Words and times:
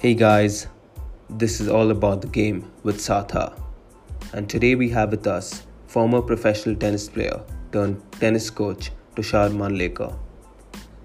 Hey 0.00 0.14
guys, 0.14 0.68
this 1.28 1.60
is 1.60 1.68
all 1.68 1.90
about 1.90 2.20
the 2.22 2.28
game 2.28 2.70
with 2.84 2.98
Sartha. 2.98 3.60
And 4.32 4.48
today 4.48 4.76
we 4.76 4.90
have 4.90 5.10
with 5.10 5.26
us 5.26 5.66
former 5.88 6.22
professional 6.22 6.76
tennis 6.76 7.08
player 7.08 7.40
turned 7.72 8.00
tennis 8.12 8.48
coach 8.48 8.92
Tushar 9.16 9.48
Mandlekar. 9.50 10.16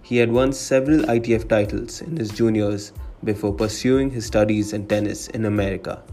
He 0.03 0.17
had 0.17 0.31
won 0.31 0.53
several 0.53 0.99
ITF 1.15 1.49
titles 1.49 2.01
in 2.01 2.17
his 2.17 2.29
juniors 2.29 2.93
before 3.23 3.51
pursuing 3.51 4.11
his 4.11 4.27
studies 4.27 4.73
in 4.73 4.85
tennis 4.87 5.27
in 5.29 5.45
America. 5.45 6.03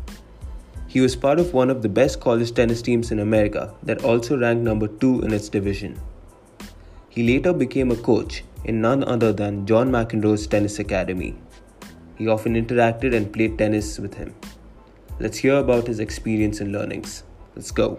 He 0.87 1.03
was 1.03 1.15
part 1.15 1.39
of 1.39 1.53
one 1.53 1.69
of 1.69 1.83
the 1.83 1.91
best 1.91 2.19
college 2.19 2.55
tennis 2.55 2.81
teams 2.81 3.11
in 3.11 3.19
America 3.19 3.75
that 3.83 4.05
also 4.05 4.39
ranked 4.39 4.65
number 4.65 4.89
2 4.89 5.21
in 5.21 5.35
its 5.35 5.51
division. 5.51 6.01
He 7.11 7.29
later 7.29 7.53
became 7.53 7.91
a 7.91 7.97
coach 7.97 8.43
in 8.65 8.81
none 8.81 9.05
other 9.05 9.35
than 9.35 9.67
John 9.67 9.91
McEnroe's 9.91 10.47
Tennis 10.47 10.79
Academy. 10.79 11.37
He 12.21 12.29
often 12.29 12.55
interacted 12.55 13.15
and 13.17 13.33
played 13.33 13.57
tennis 13.57 13.99
with 13.99 14.13
him. 14.13 14.35
Let's 15.21 15.39
hear 15.39 15.55
about 15.55 15.87
his 15.87 16.01
experience 16.01 16.61
and 16.61 16.71
learnings. 16.71 17.25
Let's 17.57 17.71
go. 17.71 17.99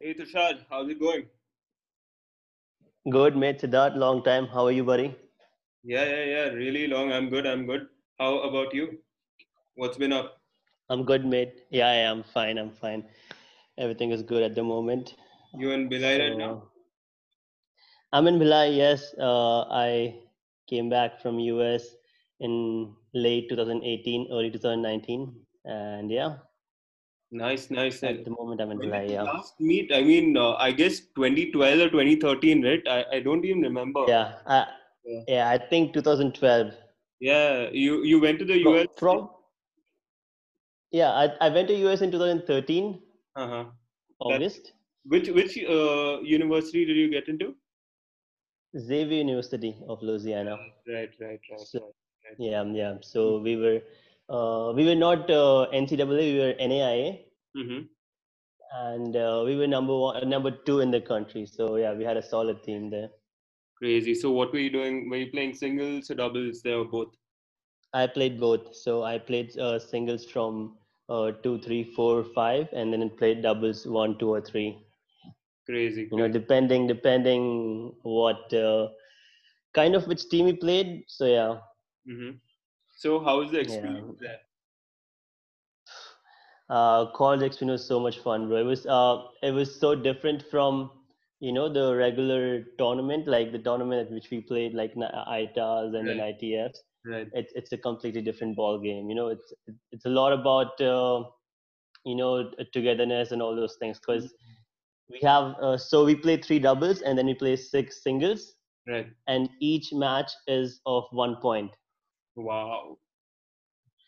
Hey 0.00 0.14
Tushar, 0.14 0.60
how's 0.70 0.88
it 0.88 0.98
going? 0.98 1.26
Good, 3.10 3.36
mate. 3.36 3.60
Siddharth, 3.60 3.94
long 3.94 4.24
time. 4.24 4.46
How 4.46 4.64
are 4.64 4.72
you, 4.72 4.84
buddy? 4.84 5.14
Yeah, 5.82 6.06
yeah, 6.06 6.24
yeah. 6.24 6.48
Really 6.62 6.86
long. 6.86 7.12
I'm 7.12 7.28
good. 7.28 7.46
I'm 7.46 7.66
good. 7.66 7.88
How 8.18 8.38
about 8.38 8.72
you? 8.72 9.00
What's 9.74 9.98
been 9.98 10.14
up? 10.14 10.40
I'm 10.88 11.04
good, 11.04 11.26
mate. 11.26 11.66
Yeah, 11.68 11.88
I 11.88 12.04
am 12.10 12.22
fine. 12.22 12.56
I'm 12.56 12.70
fine. 12.70 13.04
Everything 13.76 14.12
is 14.12 14.22
good 14.22 14.42
at 14.42 14.54
the 14.54 14.62
moment. 14.62 15.14
You 15.58 15.72
and 15.72 15.90
Bhilai 15.90 16.20
right 16.20 16.38
now? 16.38 16.70
I'm 18.14 18.26
in 18.28 18.38
Bhilai. 18.38 18.76
Yes, 18.76 19.14
uh, 19.18 19.62
I 19.70 20.22
came 20.68 20.88
back 20.88 21.20
from 21.20 21.38
US 21.40 21.84
in 22.40 22.94
late 23.12 23.48
2018, 23.50 24.28
early 24.32 24.50
2019, 24.50 25.44
and 25.64 26.10
yeah, 26.10 26.36
Nice, 27.30 27.70
nice. 27.70 28.02
at 28.04 28.24
the 28.24 28.30
moment 28.30 28.60
I'm 28.60 28.70
in 28.70 28.78
Bhilai. 28.78 29.10
Yeah, 29.10 29.22
last 29.22 29.60
meet? 29.60 29.92
I 29.92 30.02
mean, 30.02 30.36
uh, 30.36 30.52
I 30.54 30.70
guess 30.70 31.00
2012 31.16 31.80
or 31.80 31.90
2013, 31.90 32.64
right? 32.64 32.82
I, 32.86 33.04
I 33.16 33.20
don't 33.20 33.44
even 33.44 33.62
remember. 33.62 34.04
yeah, 34.08 34.38
I, 34.46 34.66
Yeah. 35.04 35.22
yeah. 35.28 35.50
I 35.50 35.58
think 35.58 35.92
2012. 35.92 36.72
Yeah, 37.20 37.70
you 37.72 38.04
you 38.04 38.20
went 38.20 38.38
to 38.38 38.44
the 38.44 38.60
From, 38.62 38.74
US. 38.74 38.86
from 38.98 39.28
yeah, 40.92 41.10
I, 41.12 41.24
I 41.40 41.48
went 41.48 41.68
to 41.68 41.74
US 41.88 42.02
in 42.02 42.10
2013 42.12 43.02
Uh-huh. 43.36 43.64
That 44.28 44.42
August. 44.42 44.72
which 45.04 45.28
which 45.28 45.58
uh 45.64 46.20
university 46.22 46.84
did 46.84 46.96
you 46.96 47.10
get 47.10 47.28
into? 47.28 47.54
Xavier 48.78 49.18
University 49.18 49.76
of 49.88 50.02
Louisiana. 50.02 50.56
Right, 50.88 51.10
right, 51.20 51.40
right, 51.50 51.60
So 51.60 51.78
right, 51.80 51.94
right. 52.24 52.36
Yeah, 52.38 52.64
yeah. 52.64 52.94
So 53.02 53.38
we 53.40 53.56
were, 53.56 53.80
uh, 54.28 54.72
we 54.74 54.84
were 54.86 54.94
not 54.96 55.30
uh, 55.30 55.66
NCAA, 55.72 56.34
we 56.34 56.38
were 56.40 56.54
NAIA, 56.60 57.24
Mm-hmm. 57.56 57.86
and 58.72 59.16
uh, 59.16 59.42
we 59.44 59.56
were 59.56 59.66
number 59.66 59.96
one, 59.96 60.28
number 60.28 60.50
two 60.50 60.80
in 60.80 60.90
the 60.90 61.00
country. 61.00 61.46
So 61.46 61.76
yeah, 61.76 61.94
we 61.94 62.04
had 62.04 62.16
a 62.16 62.22
solid 62.22 62.62
team 62.62 62.90
there. 62.90 63.10
Crazy. 63.78 64.14
So 64.14 64.30
what 64.32 64.52
were 64.52 64.58
you 64.58 64.70
doing? 64.70 65.08
Were 65.10 65.16
you 65.16 65.30
playing 65.30 65.54
singles 65.54 66.10
or 66.10 66.14
doubles? 66.14 66.62
They 66.62 66.74
were 66.74 66.84
both. 66.84 67.14
I 67.94 68.06
played 68.06 68.38
both. 68.40 68.74
So 68.76 69.02
I 69.04 69.18
played 69.18 69.56
uh, 69.58 69.78
singles 69.78 70.24
from 70.26 70.76
uh, 71.08 71.32
two, 71.42 71.58
three, 71.60 71.84
four, 71.84 72.24
five, 72.24 72.68
and 72.72 72.92
then 72.92 73.08
played 73.10 73.42
doubles 73.42 73.86
one, 73.86 74.18
two, 74.18 74.30
or 74.34 74.40
three. 74.40 74.83
Crazy, 75.66 76.10
You 76.10 76.18
know, 76.18 76.28
depending 76.28 76.86
depending 76.86 77.94
what 78.02 78.52
uh, 78.54 78.88
kind 79.74 79.94
of 79.94 80.06
which 80.06 80.28
team 80.28 80.46
we 80.46 80.54
played. 80.54 81.04
So 81.08 81.26
yeah, 81.26 81.58
Mm-hmm. 82.08 82.38
So 82.96 83.20
how 83.20 83.38
was 83.40 83.50
the 83.50 83.60
yeah. 83.62 84.00
experience 84.00 84.18
there? 84.20 84.38
uh, 86.68 87.06
college 87.12 87.42
experience 87.42 87.80
was 87.82 87.88
so 87.88 88.00
much 88.00 88.18
fun, 88.18 88.48
bro. 88.48 88.58
It 88.58 88.64
was 88.64 88.86
uh, 88.86 89.22
it 89.42 89.52
was 89.52 89.78
so 89.78 89.94
different 89.94 90.42
from 90.50 90.90
you 91.40 91.52
know 91.52 91.68
the 91.72 91.94
regular 91.94 92.62
tournament, 92.78 93.26
like 93.26 93.52
the 93.52 93.58
tournament 93.58 94.06
at 94.06 94.12
which 94.12 94.30
we 94.30 94.40
played, 94.40 94.74
like 94.74 94.92
ITAs 94.96 95.94
and 95.94 96.08
then 96.08 96.20
Right, 96.20 96.20
ITFs. 96.20 96.78
right. 97.04 97.32
It's 97.32 97.52
it's 97.54 97.72
a 97.72 97.78
completely 97.78 98.22
different 98.22 98.56
ball 98.56 98.78
game. 98.78 99.08
You 99.08 99.14
know, 99.16 99.28
it's 99.28 99.52
it's 99.92 100.06
a 100.06 100.10
lot 100.10 100.32
about 100.32 100.80
uh, 100.80 101.24
you 102.04 102.16
know 102.16 102.50
togetherness 102.72 103.32
and 103.32 103.42
all 103.42 103.54
those 103.56 103.76
things 103.78 103.98
because 103.98 104.32
we 105.10 105.20
have 105.22 105.54
uh, 105.62 105.76
so 105.76 106.04
we 106.04 106.14
play 106.16 106.36
three 106.36 106.58
doubles 106.58 107.00
and 107.02 107.18
then 107.18 107.26
we 107.26 107.34
play 107.34 107.56
six 107.56 108.02
singles, 108.02 108.54
Right. 108.86 109.06
and 109.26 109.48
each 109.60 109.92
match 109.92 110.30
is 110.46 110.80
of 110.86 111.04
one 111.12 111.36
point. 111.36 111.72
Wow. 112.36 112.98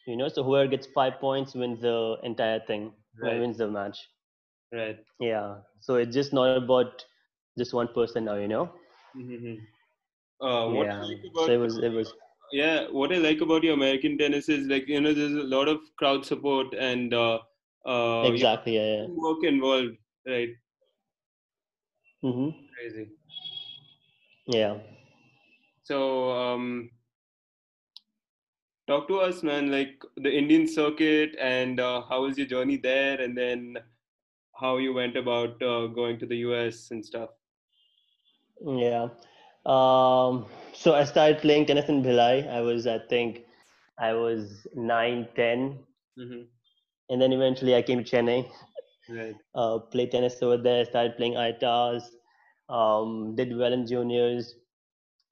You 0.07 0.17
know, 0.17 0.29
so 0.29 0.43
whoever 0.43 0.69
gets 0.69 0.87
five 0.87 1.21
points 1.21 1.55
wins 1.55 1.81
the 1.81 2.19
entire 2.23 2.61
thing, 2.61 2.93
Right, 3.21 3.41
wins 3.41 3.59
the 3.59 3.69
match. 3.69 3.99
right. 4.73 4.99
Yeah. 5.21 5.57
So 5.81 5.97
it's 5.97 6.15
just 6.15 6.33
not 6.33 6.53
about 6.53 6.97
just 7.51 7.67
one 7.67 7.83
person 7.85 8.19
now, 8.19 8.31
you 8.31 8.43
know? 8.43 8.65
Mm-hmm. 9.17 9.55
Uh, 10.41 10.69
what 10.71 10.89
Yeah. 10.89 11.01
like 11.01 11.19
So 11.35 11.45
about 11.45 11.53
it 11.53 11.59
was 11.59 11.79
it 11.79 11.93
was 11.93 12.15
yeah, 12.53 12.87
what 12.91 13.13
I 13.13 13.17
like 13.19 13.41
about 13.41 13.63
your 13.65 13.75
American 13.75 14.19
tennis 14.19 14.49
is 14.49 14.67
like 14.67 14.89
you 14.89 15.01
know 15.01 15.13
there's 15.13 15.33
a 15.35 15.49
lot 15.57 15.69
of 15.69 15.79
crowd 15.99 16.25
support 16.25 16.75
and 16.75 17.13
uh, 17.15 17.39
uh, 17.87 18.31
exactly 18.31 18.77
yeah. 18.77 19.03
yeah. 19.03 19.07
work 19.07 19.45
involved, 19.45 19.97
right? 20.27 20.51
Hmm 22.27 22.51
Crazy. 22.75 23.17
Yeah. 24.47 24.79
So 25.85 26.31
um, 26.33 26.91
talk 28.89 29.09
to 29.09 29.19
us, 29.21 29.43
man. 29.43 29.71
Like 29.71 30.03
the 30.17 30.33
Indian 30.37 30.67
circuit 30.67 31.37
and 31.41 31.81
uh, 31.81 32.03
how 32.09 32.23
was 32.23 32.39
your 32.39 32.47
journey 32.47 32.77
there, 32.79 33.21
and 33.21 33.37
then 33.37 33.79
how 34.61 34.79
you 34.79 34.93
went 34.95 35.17
about 35.17 35.63
uh, 35.63 35.87
going 35.89 36.19
to 36.21 36.27
the 36.27 36.37
US 36.39 36.91
and 36.91 37.05
stuff. 37.05 37.31
Yeah. 38.67 39.09
Um 39.67 40.47
so 40.75 40.95
I 40.95 41.05
started 41.05 41.39
playing 41.41 41.67
tennis 41.67 41.89
in 41.89 42.03
Bhilai. 42.03 42.49
I 42.49 42.61
was 42.61 42.87
I 42.87 42.99
think 42.99 43.45
I 43.99 44.13
was 44.15 44.67
nine, 44.75 45.29
ten, 45.37 45.85
Mm-hmm. 46.19 46.43
and 47.11 47.21
then 47.23 47.33
eventually 47.33 47.75
I 47.75 47.83
came 47.83 48.05
to 48.05 48.11
Chennai, 48.11 48.51
Right. 49.09 49.37
uh 49.55 49.79
played 49.79 50.13
tennis 50.13 50.43
over 50.43 50.57
there, 50.57 50.85
started 50.85 51.17
playing 51.17 51.37
ITAs, 51.37 52.16
um, 52.69 53.35
did 53.37 53.57
well 53.57 53.73
in 53.73 53.87
juniors. 53.87 54.55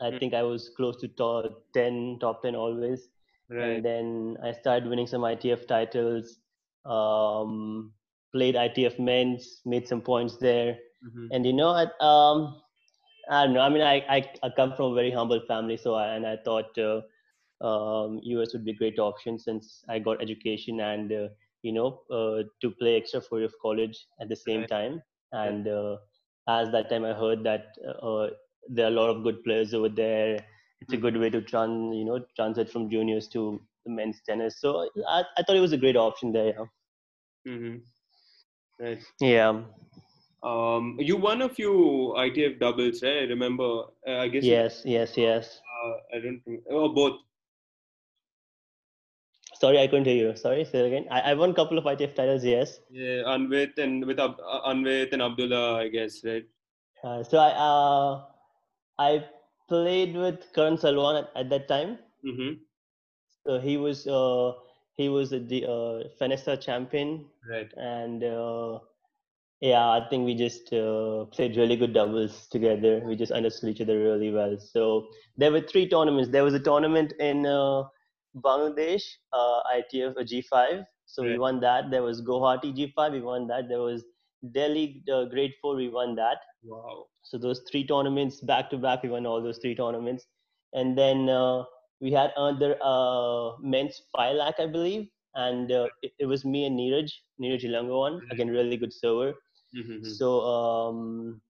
I 0.01 0.11
Mm, 0.11 0.21
think 0.21 0.35
I 0.35 0.43
was 0.43 0.71
close 0.77 0.97
to 1.01 1.09
top 1.09 1.65
10, 1.75 2.19
top 2.21 2.43
10 2.43 2.55
always. 2.57 3.09
Right. 3.49 3.59
And 3.59 3.85
then 3.85 4.37
I 4.43 4.53
started 4.53 4.89
winning 4.89 5.07
some 5.07 5.25
ITF 5.25 5.67
titles, 5.67 6.39
um, 6.85 7.93
played 8.33 8.57
ITF 8.57 8.99
men's, 8.99 9.61
made 9.65 9.87
some 9.89 10.01
points 10.03 10.37
there. 10.39 10.77
Mm-hmm. 11.05 11.29
And 11.31 11.47
you 11.47 11.53
know, 11.53 11.69
I, 11.71 11.85
um, 12.01 12.61
I 13.31 13.45
don't 13.45 13.55
know. 13.55 13.61
I 13.61 13.69
mean, 13.69 13.83
I, 13.83 13.97
I, 14.09 14.31
I 14.43 14.51
come 14.51 14.73
from 14.75 14.93
a 14.93 14.95
very 14.95 15.11
humble 15.11 15.41
family, 15.47 15.77
so 15.77 15.95
I, 15.95 16.15
and 16.15 16.27
I 16.27 16.37
thought 16.45 16.77
uh, 16.79 17.01
um, 17.65 18.21
US 18.23 18.53
would 18.53 18.65
be 18.65 18.73
a 18.73 18.77
great 18.77 18.99
option 18.99 19.39
since 19.39 19.85
I 19.89 19.99
got 19.99 20.23
education 20.23 20.81
and 20.81 21.13
uh, 21.13 21.29
you 21.63 21.73
know 21.73 22.01
uh, 22.11 22.43
to 22.61 22.71
play 22.73 22.97
extra 22.97 23.21
four 23.21 23.39
year 23.39 23.47
of 23.47 23.55
college 23.63 24.07
at 24.21 24.29
the 24.29 24.37
same 24.37 24.65
Right. 24.65 24.67
time. 24.67 25.03
And 25.33 25.67
uh, 25.69 25.97
as 26.49 26.71
that 26.73 26.89
time 26.91 27.05
I 27.05 27.13
heard 27.15 27.45
that 27.45 27.67
uh, 28.03 28.29
there 28.69 28.87
are 28.87 28.89
a 28.89 28.99
lot 29.01 29.11
of 29.11 29.23
good 29.23 29.43
players 29.45 29.75
over 29.75 29.89
there. 29.89 30.45
It's 30.81 30.93
a 30.93 30.97
Mm-hmm. 30.97 31.07
good 31.07 31.17
way 31.17 31.31
to 31.31 31.41
tran 31.41 31.97
you 31.99 32.05
know 32.05 32.25
transit 32.37 32.71
from 32.71 32.91
juniors 32.91 33.29
to 33.29 33.61
the 33.85 33.91
men's 33.93 34.21
tennis. 34.27 34.61
So 34.61 34.89
I, 35.09 35.25
I 35.37 35.43
thought 35.43 35.57
it 35.57 35.61
was 35.61 35.73
a 35.73 35.79
great 35.79 35.97
option 35.97 36.33
there. 36.33 36.47
yeah 36.55 36.65
Mm-hmm. 37.47 37.85
Right. 38.79 39.05
Yeah. 39.21 39.65
Um, 40.43 40.97
you 41.01 41.17
won 41.17 41.43
a 41.43 41.49
few 41.49 42.15
ITF 42.17 42.59
doubles, 42.59 43.03
right? 43.03 43.23
I 43.23 43.27
remember. 43.27 43.85
Uh, 44.07 44.19
I 44.19 44.29
guess 44.29 44.51
you. 44.51 44.59
Yes. 44.59 44.83
Yes. 44.85 45.17
Yes. 45.17 45.61
Uh, 45.73 46.17
I 46.17 46.21
don't. 46.21 46.43
Oh, 46.71 46.89
both. 46.95 47.21
Sorry, 49.61 49.79
I 49.79 49.87
couldn't 49.87 50.07
hear 50.07 50.17
you. 50.31 50.37
Sorry, 50.37 50.65
say 50.65 50.81
it 50.81 50.87
again. 50.87 51.07
I, 51.11 51.21
I 51.31 51.35
won 51.35 51.51
a 51.51 51.55
couple 51.55 51.79
of 51.79 51.85
ITF 51.85 52.15
titles. 52.15 52.45
Yes. 52.45 52.81
Yeah, 52.91 53.23
Anvit 53.35 53.79
and 53.79 54.05
with 54.05 54.19
Ab- 54.19 54.41
uh, 54.45 54.69
Anvit 54.69 55.13
and 55.13 55.23
Abdullah, 55.23 55.79
I 55.79 55.89
guess, 55.89 56.25
right? 56.25 56.45
Uh, 57.03 57.23
so 57.23 57.39
I 57.39 57.51
uh, 57.51 58.25
I 58.99 59.25
played 59.69 60.17
with 60.17 60.53
Karan 60.55 60.77
Salwan 60.77 61.23
at, 61.23 61.31
at 61.37 61.51
that 61.51 61.69
time. 61.69 61.99
Mm-hmm. 62.25 62.55
So 63.47 63.61
he 63.61 63.77
was 63.77 64.07
uh, 64.07 64.53
he 64.97 65.09
was 65.09 65.31
the 65.31 65.65
uh, 65.67 66.09
Fenesta 66.19 66.57
champion, 66.57 67.27
Right. 67.49 67.71
and 67.77 68.25
uh, 68.25 68.79
yeah, 69.61 69.89
I 69.89 70.07
think 70.11 70.25
we 70.27 70.35
just 70.35 70.73
uh, 70.73 71.27
played 71.27 71.57
really 71.57 71.77
good 71.77 71.93
doubles 71.95 72.47
together. 72.49 73.01
We 73.07 73.17
just 73.17 73.33
understood 73.33 73.71
each 73.71 73.81
other 73.81 73.99
really 73.99 74.31
well. 74.31 74.59
So 74.59 75.09
there 75.37 75.53
were 75.53 75.61
three 75.61 75.89
tournaments. 75.89 76.31
There 76.31 76.45
was 76.45 76.55
a 76.55 76.61
tournament 76.61 77.13
in 77.21 77.47
uh, 77.47 77.85
Bangladesh, 78.37 79.03
uh, 79.33 79.61
ITF 79.77 80.17
G5. 80.17 80.85
So 81.07 81.23
we 81.23 81.39
won 81.39 81.61
that. 81.61 81.91
There 81.91 82.03
was 82.03 82.23
Guwahati 82.23 82.75
G5. 82.77 83.13
We 83.13 83.21
won 83.21 83.47
that. 83.49 83.69
There 83.69 83.81
was 83.81 84.05
Delhi 84.53 85.03
uh, 85.13 85.25
grade 85.25 85.53
four, 85.61 85.77
we 85.77 85.89
won 85.89 86.15
that. 86.17 86.39
Wow. 86.63 87.07
So 87.23 87.39
those 87.39 87.63
three 87.71 87.87
tournaments 87.87 88.41
back 88.41 88.71
to 88.71 88.79
back, 88.79 89.03
we 89.03 89.09
won 89.09 89.27
all 89.27 89.43
those 89.43 89.59
three 89.59 89.75
tournaments, 89.75 90.27
and 90.73 90.97
then 90.97 91.29
uh, 91.29 91.65
we 92.01 92.13
had 92.13 92.33
another 92.37 92.77
uh, 92.83 93.53
men's 93.61 94.03
five 94.15 94.37
lakh, 94.37 94.57
I 94.59 94.67
believe, 94.67 95.09
and 95.35 95.73
uh, 95.73 95.89
it, 96.03 96.13
it, 96.19 96.27
was 96.27 96.45
me 96.45 96.67
and 96.67 96.79
Neeraj, 96.79 97.11
Neeraj 97.41 97.65
Ilangovan, 97.65 98.17
mm-hmm. 98.17 98.31
again 98.31 98.49
really 98.49 98.77
good 98.77 98.93
server. 98.93 99.35
Mm-hmm. 99.77 100.05
So 100.05 100.41
um, 100.43 101.41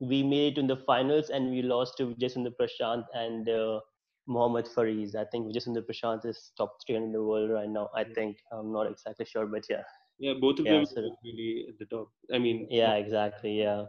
we 0.00 0.22
made 0.22 0.56
it 0.56 0.60
in 0.60 0.66
the 0.66 0.76
finals, 0.86 1.30
and 1.30 1.50
we 1.50 1.62
lost 1.62 1.96
to 1.98 2.14
Jayasundar 2.14 2.52
Prashant 2.60 3.04
and 3.14 3.48
uh, 3.48 3.80
Mohammad 4.26 4.68
Fariz. 4.68 5.14
I 5.14 5.24
think 5.24 5.46
Vijay 5.46 5.84
Prashant 5.86 6.24
is 6.24 6.52
top 6.56 6.76
three 6.86 6.96
in 6.96 7.12
the 7.12 7.22
world 7.22 7.50
right 7.50 7.68
now. 7.68 7.90
I 7.94 8.04
think 8.04 8.38
I'm 8.52 8.72
not 8.72 8.90
exactly 8.90 9.24
sure, 9.24 9.46
but 9.46 9.64
yeah. 9.68 9.82
Yeah, 10.18 10.34
both 10.38 10.58
of 10.58 10.66
yeah, 10.66 10.72
them 10.72 10.86
so, 10.86 11.16
really 11.24 11.66
at 11.68 11.78
the 11.78 11.86
top. 11.86 12.10
I 12.32 12.38
mean, 12.38 12.66
yeah, 12.70 12.94
exactly. 12.94 13.58
Yeah. 13.58 13.86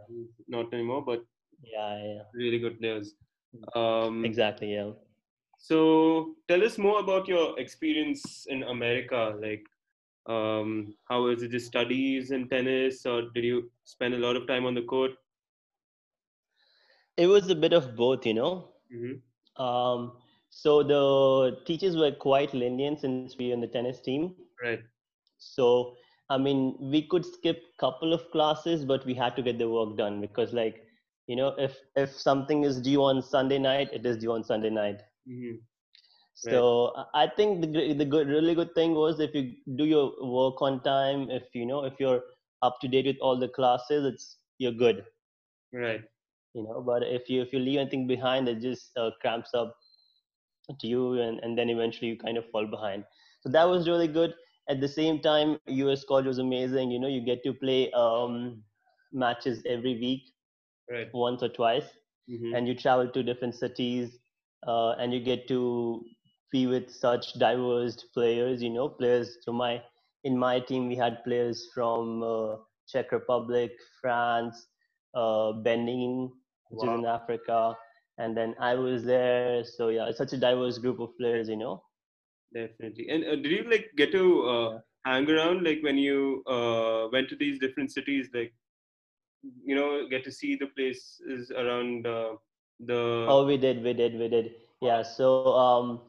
Not 0.48 0.72
anymore, 0.72 1.02
but 1.04 1.24
yeah, 1.62 2.02
yeah. 2.02 2.22
Really 2.34 2.58
good 2.58 2.80
players. 2.80 3.14
Um, 3.74 4.24
exactly. 4.24 4.72
Yeah. 4.72 4.92
So 5.58 6.34
tell 6.48 6.64
us 6.64 6.78
more 6.78 7.00
about 7.00 7.28
your 7.28 7.58
experience 7.60 8.46
in 8.48 8.62
America. 8.62 9.36
Like, 9.40 9.64
um, 10.26 10.94
how 11.08 11.24
was 11.24 11.42
it? 11.42 11.50
Just 11.50 11.66
studies 11.66 12.30
in 12.30 12.48
tennis, 12.48 13.04
or 13.04 13.22
did 13.34 13.44
you 13.44 13.70
spend 13.84 14.14
a 14.14 14.18
lot 14.18 14.34
of 14.34 14.46
time 14.46 14.64
on 14.64 14.74
the 14.74 14.82
court? 14.82 15.12
It 17.18 17.26
was 17.26 17.50
a 17.50 17.54
bit 17.54 17.74
of 17.74 17.94
both, 17.94 18.24
you 18.24 18.34
know. 18.34 18.70
Mm-hmm. 18.92 19.62
Um, 19.62 20.12
so 20.54 20.82
the 20.82 21.56
teachers 21.66 21.96
were 21.96 22.12
quite 22.12 22.52
lenient 22.52 23.00
since 23.00 23.36
we 23.38 23.48
were 23.48 23.54
in 23.54 23.60
the 23.62 23.66
tennis 23.66 24.00
team. 24.02 24.34
Right. 24.62 24.80
So 25.38 25.96
I 26.28 26.38
mean, 26.38 26.76
we 26.78 27.02
could 27.08 27.24
skip 27.26 27.62
couple 27.78 28.12
of 28.12 28.30
classes, 28.30 28.84
but 28.84 29.04
we 29.04 29.14
had 29.14 29.34
to 29.36 29.42
get 29.42 29.58
the 29.58 29.68
work 29.68 29.96
done 29.96 30.20
because, 30.20 30.52
like, 30.52 30.84
you 31.26 31.36
know, 31.36 31.48
if 31.58 31.78
if 31.96 32.10
something 32.10 32.64
is 32.64 32.80
due 32.80 33.02
on 33.02 33.22
Sunday 33.22 33.58
night, 33.58 33.90
it 33.92 34.06
is 34.06 34.18
due 34.18 34.32
on 34.32 34.44
Sunday 34.44 34.70
night. 34.70 35.00
Mm-hmm. 35.28 35.56
So 36.34 36.92
right. 36.96 37.06
I 37.14 37.26
think 37.36 37.62
the 37.62 37.94
the 37.94 38.04
good, 38.04 38.28
really 38.28 38.54
good 38.54 38.74
thing 38.74 38.94
was 38.94 39.20
if 39.20 39.34
you 39.34 39.52
do 39.76 39.84
your 39.84 40.06
work 40.20 40.62
on 40.62 40.82
time, 40.82 41.28
if 41.30 41.54
you 41.54 41.66
know, 41.66 41.84
if 41.84 41.98
you're 41.98 42.22
up 42.62 42.78
to 42.80 42.88
date 42.88 43.06
with 43.06 43.20
all 43.20 43.38
the 43.38 43.48
classes, 43.48 44.04
it's 44.12 44.36
you're 44.58 44.78
good. 44.84 45.04
Right. 45.72 46.02
You 46.54 46.64
know, 46.64 46.82
but 46.82 47.02
if 47.02 47.28
you 47.28 47.42
if 47.42 47.52
you 47.52 47.58
leave 47.58 47.78
anything 47.80 48.06
behind, 48.06 48.48
it 48.48 48.60
just 48.60 48.96
uh, 48.96 49.10
cramps 49.20 49.54
up 49.54 49.76
to 50.78 50.86
you, 50.86 51.20
and 51.20 51.40
and 51.40 51.58
then 51.58 51.70
eventually 51.70 52.10
you 52.10 52.16
kind 52.16 52.38
of 52.38 52.48
fall 52.50 52.66
behind. 52.66 53.04
So 53.40 53.50
that 53.50 53.68
was 53.68 53.88
really 53.88 54.08
good 54.08 54.34
at 54.68 54.80
the 54.80 54.88
same 54.88 55.20
time 55.20 55.58
us 55.68 56.04
college 56.04 56.26
was 56.26 56.38
amazing 56.38 56.90
you 56.90 56.98
know 56.98 57.08
you 57.08 57.20
get 57.20 57.42
to 57.44 57.52
play 57.52 57.90
um, 57.92 58.62
matches 59.12 59.62
every 59.66 59.98
week 59.98 60.22
right. 60.90 61.08
once 61.12 61.42
or 61.42 61.48
twice 61.48 61.84
mm-hmm. 62.30 62.54
and 62.54 62.68
you 62.68 62.74
travel 62.74 63.08
to 63.08 63.22
different 63.22 63.54
cities 63.54 64.18
uh, 64.66 64.90
and 64.92 65.12
you 65.12 65.20
get 65.20 65.48
to 65.48 66.02
be 66.50 66.66
with 66.66 66.90
such 66.90 67.34
diverse 67.38 68.04
players 68.14 68.62
you 68.62 68.70
know 68.70 68.88
players 68.88 69.38
so 69.42 69.52
my 69.52 69.82
in 70.24 70.38
my 70.38 70.60
team 70.60 70.88
we 70.88 70.94
had 70.94 71.22
players 71.24 71.68
from 71.74 72.22
uh, 72.22 72.56
czech 72.88 73.10
republic 73.10 73.72
france 74.00 74.66
uh, 75.14 75.52
benin 75.52 76.30
which 76.70 76.86
wow. 76.86 76.94
is 76.94 76.98
in 77.00 77.06
africa 77.06 77.76
and 78.22 78.36
then 78.36 78.54
i 78.60 78.74
was 78.74 79.04
there. 79.04 79.64
So 79.64 79.88
yeah 79.88 80.08
it's 80.08 80.18
such 80.18 80.32
a 80.32 80.42
diverse 80.48 80.78
group 80.78 81.00
of 81.00 81.16
players 81.18 81.48
you 81.48 81.56
know? 81.56 81.82
Definitely. 82.54 83.08
And 83.08 83.24
uh, 83.24 83.36
did 83.36 83.50
you 83.50 83.64
like 83.70 83.90
get 83.96 84.12
to 84.12 84.24
uh, 84.54 84.78
hang 85.04 85.28
around 85.30 85.64
like 85.64 85.82
when 85.82 85.98
you 85.98 86.42
uh, 86.46 87.08
went 87.12 87.28
to 87.30 87.36
these 87.36 87.58
different 87.58 87.92
cities 87.92 88.28
like 88.34 88.52
you 89.64 89.74
know 89.74 90.08
get 90.08 90.24
to 90.24 90.32
see 90.32 90.54
the 90.56 90.66
places 90.66 91.50
around 91.50 92.06
uh, 92.06 92.34
the 92.80 93.26
oh 93.28 93.44
we 93.46 93.56
did 93.56 93.82
we 93.82 93.92
did 93.92 94.18
we 94.18 94.28
did. 94.28 94.52
Yeah 94.80 95.02
so 95.02 95.46
um 95.54 96.00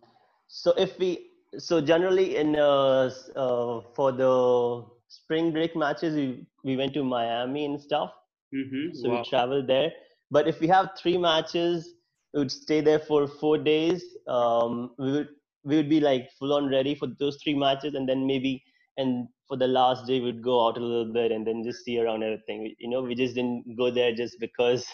so 0.48 0.74
if 0.78 0.98
we 1.00 1.30
so 1.58 1.80
generally 1.82 2.36
in 2.38 2.56
uh, 2.56 3.12
uh 3.36 3.82
for 3.96 4.12
the 4.12 4.86
spring 5.08 5.52
break 5.52 5.76
matches 5.76 6.16
we 6.16 6.46
we 6.64 6.76
went 6.76 6.94
to 6.94 7.04
miami 7.04 7.66
and 7.66 7.80
stuff. 7.80 8.12
Mm-hmm. 8.54 8.94
so 8.94 9.10
wow. 9.10 9.18
we 9.18 9.30
traveled 9.30 9.68
there. 9.68 9.92
But 10.30 10.48
if 10.48 10.60
we 10.60 10.68
have 10.68 10.92
three 10.98 11.18
matches 11.18 11.94
we 12.34 12.40
would 12.40 12.52
stay 12.52 12.82
there 12.82 13.00
for 13.00 13.28
four 13.28 13.58
days. 13.58 14.04
Um 14.28 14.92
we 14.98 15.12
would 15.12 15.30
we 15.64 15.78
would 15.78 15.90
be 15.90 16.00
like 16.00 16.30
full 16.40 16.54
on 16.54 16.70
ready 16.70 16.96
for 16.96 17.08
those 17.20 17.38
three 17.42 17.54
matches 17.56 17.96
and 17.96 18.08
then 18.08 18.26
maybe 18.26 18.64
and 18.98 19.28
for 19.48 19.58
the 19.58 19.68
last 19.68 20.06
day 20.08 20.20
we'd 20.20 20.44
go 20.44 20.66
out 20.66 20.78
a 20.78 20.82
little 20.82 21.12
bit 21.14 21.32
and 21.32 21.48
then 21.48 21.64
just 21.64 21.84
see 21.84 22.00
around 22.00 22.24
everything. 22.24 22.74
You 22.80 22.90
know 22.90 23.02
we 23.02 23.16
just 23.16 23.36
didn't 23.36 23.76
go 23.78 23.92
there 23.92 24.14
just 24.14 24.40
because 24.40 24.86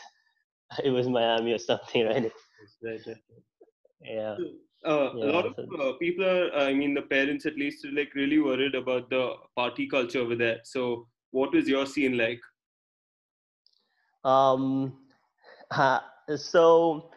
it 0.83 0.89
was 0.91 1.07
miami 1.07 1.53
or 1.53 1.59
something 1.59 2.05
right? 2.05 2.31
Right, 2.83 3.01
right. 3.07 3.17
yeah 4.01 4.35
uh, 4.85 5.13
yeah, 5.15 5.25
a 5.25 5.27
lot 5.31 5.45
of 5.45 5.53
uh, 5.81 5.93
people 5.93 6.25
are 6.25 6.53
i 6.53 6.73
mean 6.73 6.93
the 6.93 7.01
parents 7.01 7.45
at 7.45 7.55
least 7.55 7.83
are 7.85 7.91
like 7.91 8.13
really 8.15 8.39
worried 8.39 8.75
about 8.75 9.09
the 9.09 9.33
party 9.55 9.87
culture 9.87 10.19
over 10.19 10.35
there. 10.35 10.59
So 10.63 11.07
what 11.31 11.53
is 11.55 11.67
your 11.67 11.85
scene 11.85 12.17
like? 12.17 12.39
Um 14.23 14.99
uh, 15.71 15.99
so 16.35 17.11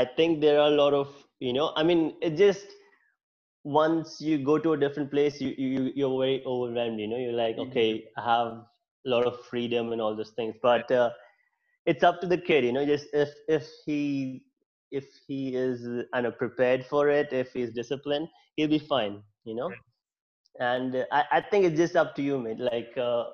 i 0.00 0.04
think 0.16 0.40
there 0.40 0.60
are 0.60 0.68
a 0.68 0.76
lot 0.82 0.94
of 1.02 1.08
you 1.40 1.52
know 1.52 1.72
i 1.76 1.82
mean 1.82 2.02
it 2.20 2.36
just 2.36 2.66
once 3.64 4.20
you 4.20 4.36
go 4.38 4.58
to 4.58 4.74
a 4.74 4.76
different 4.76 5.10
place 5.10 5.40
you, 5.40 5.54
you 5.56 5.90
you're 5.94 6.18
very 6.20 6.42
overwhelmed 6.44 7.00
you 7.00 7.08
know? 7.08 7.16
You're 7.16 7.32
like 7.32 7.56
mm-hmm. 7.56 7.70
okay 7.70 8.04
i 8.18 8.22
have 8.22 8.48
a 9.06 9.10
lot 9.10 9.24
of 9.26 9.44
freedom 9.46 9.92
and 9.92 10.00
all 10.00 10.16
those 10.16 10.30
things. 10.30 10.54
But 10.62 10.90
uh, 10.90 11.10
it's 11.86 12.02
up 12.02 12.20
to 12.20 12.26
the 12.26 12.38
kid 12.38 12.64
you 12.64 12.72
know? 12.72 12.84
Just 12.86 13.06
if 13.12 13.30
if 13.48 13.66
he 13.84 14.44
if 14.90 15.04
he 15.26 15.56
is 15.56 15.82
kind 16.12 16.24
know, 16.24 16.30
prepared 16.30 16.86
for 16.86 17.08
it 17.08 17.32
if 17.32 17.52
he's 17.52 17.72
disciplined 17.72 18.28
he'll 18.56 18.68
be 18.68 18.78
fine 18.78 19.22
you 19.44 19.54
know? 19.54 19.70
And 20.60 20.96
uh, 20.96 21.04
I, 21.10 21.24
I 21.32 21.40
think 21.40 21.64
it's 21.64 21.76
just 21.76 21.96
up 21.96 22.14
to 22.16 22.22
you 22.22 22.38
mate. 22.38 22.60
Like 22.60 22.96
uh, 22.96 23.24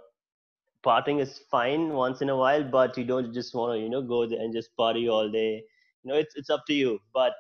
partying 0.85 1.21
is 1.21 1.41
fine 1.51 1.91
once 1.91 2.23
in 2.23 2.31
a 2.31 2.37
while 2.37 2.65
but 2.65 2.97
you 2.97 3.05
don't 3.05 3.35
just 3.35 3.55
want 3.55 3.75
to 3.75 3.81
you 3.81 3.91
know 3.91 4.03
go 4.03 4.27
there 4.27 4.41
and 4.41 4.55
just 4.55 4.75
party 4.77 5.09
all 5.09 5.31
day 5.31 5.63
you 6.03 6.13
know 6.13 6.19
it's 6.19 6.35
it's 6.37 6.51
up 6.51 6.65
to 6.67 6.75
you 6.75 6.99
but 7.13 7.35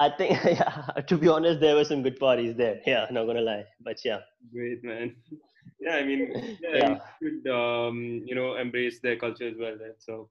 I 0.00 0.10
think, 0.10 0.38
yeah, 0.44 0.92
to 1.06 1.18
be 1.18 1.28
honest, 1.28 1.60
there 1.60 1.74
were 1.74 1.84
some 1.84 2.02
good 2.02 2.18
parties 2.18 2.54
there. 2.54 2.80
Yeah, 2.86 3.06
not 3.10 3.26
gonna 3.26 3.40
lie, 3.40 3.64
but 3.80 3.96
yeah. 4.04 4.20
Great, 4.52 4.84
man. 4.84 5.16
Yeah, 5.80 5.96
I 5.96 6.04
mean, 6.04 6.58
yeah, 6.60 6.76
yeah. 6.76 6.98
you 7.20 7.42
should, 7.42 7.52
um, 7.52 8.22
you 8.24 8.34
know, 8.34 8.56
embrace 8.56 9.00
their 9.00 9.16
culture 9.16 9.48
as 9.48 9.54
well. 9.58 9.72
Right? 9.72 9.98
So. 9.98 10.28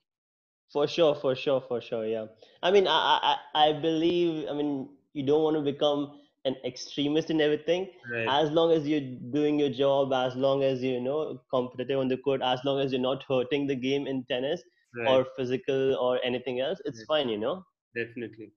For 0.71 0.87
sure, 0.87 1.15
for 1.15 1.35
sure, 1.35 1.61
for 1.61 1.79
sure. 1.79 2.05
Yeah. 2.05 2.25
I 2.61 2.71
mean, 2.71 2.87
I, 2.87 3.37
I, 3.53 3.69
I 3.69 3.73
believe. 3.73 4.47
I 4.49 4.53
mean, 4.53 4.89
you 5.13 5.25
don't 5.25 5.41
want 5.41 5.55
to 5.55 5.61
become 5.61 6.19
an 6.43 6.55
extremist 6.65 7.29
in 7.29 7.39
everything. 7.39 7.89
Right. 8.11 8.27
As 8.29 8.51
long 8.51 8.71
as 8.71 8.85
you're 8.85 9.07
doing 9.31 9.59
your 9.59 9.69
job, 9.69 10.11
as 10.11 10.35
long 10.35 10.63
as 10.63 10.81
you 10.81 10.99
know 10.99 11.41
competitive 11.49 11.99
on 11.99 12.09
the 12.09 12.17
court, 12.17 12.41
as 12.41 12.59
long 12.65 12.79
as 12.79 12.91
you're 12.91 13.01
not 13.01 13.23
hurting 13.27 13.67
the 13.67 13.75
game 13.75 14.07
in 14.07 14.25
tennis 14.25 14.61
right. 14.95 15.07
or 15.07 15.25
physical 15.35 15.95
or 15.95 16.19
anything 16.23 16.59
else, 16.59 16.79
it's 16.85 17.03
fine. 17.03 17.29
You 17.29 17.37
know. 17.37 17.65
Definitely 17.95 18.51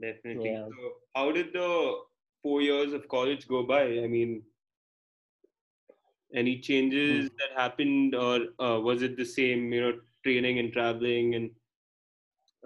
definitely. 0.00 0.50
Yeah. 0.50 0.66
So 0.66 0.92
how 1.14 1.32
did 1.32 1.52
the 1.52 1.94
four 2.42 2.62
years 2.62 2.92
of 2.92 3.08
college 3.08 3.46
go 3.46 3.62
by? 3.62 3.82
I 3.82 4.06
mean, 4.06 4.42
any 6.34 6.58
changes 6.60 7.28
hmm. 7.28 7.34
that 7.38 7.60
happened, 7.60 8.14
or 8.14 8.40
uh, 8.58 8.80
was 8.80 9.02
it 9.02 9.16
the 9.16 9.24
same? 9.24 9.72
You 9.72 9.80
know, 9.80 9.92
training 10.24 10.58
and 10.58 10.72
traveling, 10.72 11.34
and 11.34 11.50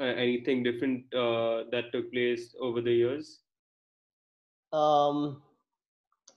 uh, 0.01 0.05
anything 0.05 0.63
different 0.63 1.03
uh, 1.15 1.65
that 1.71 1.93
took 1.93 2.13
place 2.13 2.55
over 2.61 2.81
the 2.81 2.93
years? 2.93 3.41
Um, 4.73 5.43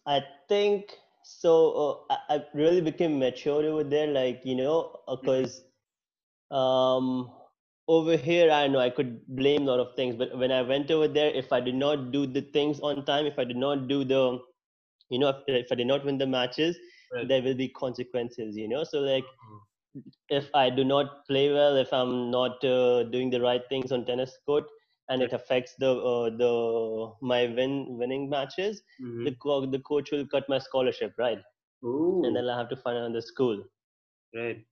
I 0.06 0.24
think 0.48 0.94
so. 1.24 2.06
Uh, 2.10 2.14
I, 2.30 2.36
I 2.36 2.44
really 2.54 2.82
became 2.82 3.20
mature 3.20 3.64
over 3.66 3.84
there, 3.84 4.08
like 4.08 4.42
you 4.44 4.56
know, 4.56 5.00
because 5.08 5.60
mm-hmm. 5.60 5.67
Um 6.52 7.30
over 7.88 8.18
here 8.18 8.52
i 8.52 8.68
know 8.68 8.80
i 8.80 8.90
could 8.90 9.20
blame 9.28 9.64
a 9.64 9.66
lot 9.66 9.80
of 9.80 9.96
things 9.96 10.16
but 10.16 10.38
when 10.38 10.52
i 10.52 10.62
went 10.62 10.92
over 10.92 11.08
there 11.08 11.32
if 11.32 11.52
i 11.52 11.60
did 11.60 11.76
not 11.76 12.12
do 12.12 12.26
the 12.26 12.42
things 12.54 12.80
on 12.82 13.04
time 13.06 13.26
if 13.26 13.38
i 13.40 13.44
did 13.44 13.58
not 13.58 13.88
do 13.88 14.04
the 14.04 14.40
you 15.10 15.20
know 15.20 15.30
if, 15.30 15.38
if 15.48 15.72
i 15.72 15.76
did 15.76 15.88
not 15.88 16.06
win 16.06 16.18
the 16.18 16.28
matches 16.28 16.78
right. 17.14 17.28
there 17.28 17.42
will 17.42 17.56
be 17.56 17.70
consequences 17.70 18.56
you 18.56 18.68
know 18.68 18.84
so 18.84 19.00
like 19.00 19.24
mm-hmm. 19.24 20.00
if 20.30 20.50
i 20.54 20.70
do 20.70 20.84
not 20.84 21.26
play 21.28 21.52
well 21.52 21.76
if 21.76 21.92
i'm 21.94 22.30
not 22.32 22.64
uh, 22.64 23.04
doing 23.04 23.30
the 23.30 23.42
right 23.42 23.64
things 23.70 23.92
on 23.92 24.06
tennis 24.06 24.38
court 24.46 24.66
and 25.10 25.22
it 25.22 25.32
affects 25.32 25.74
the 25.80 25.92
uh, 25.92 26.30
the 26.30 27.12
my 27.22 27.46
win 27.58 27.98
winning 27.98 28.30
matches 28.30 28.82
mm-hmm. 29.02 29.24
the 29.24 29.36
co- 29.36 29.66
the 29.66 29.80
coach 29.80 30.12
will 30.12 30.28
cut 30.28 30.48
my 30.50 30.60
scholarship 30.60 31.14
right 31.18 31.40
Ooh. 31.86 32.22
and 32.26 32.36
then 32.36 32.50
i 32.50 32.58
have 32.58 32.70
to 32.70 32.76
find 32.76 32.98
another 32.98 33.22
school 33.22 33.64
right 34.36 34.66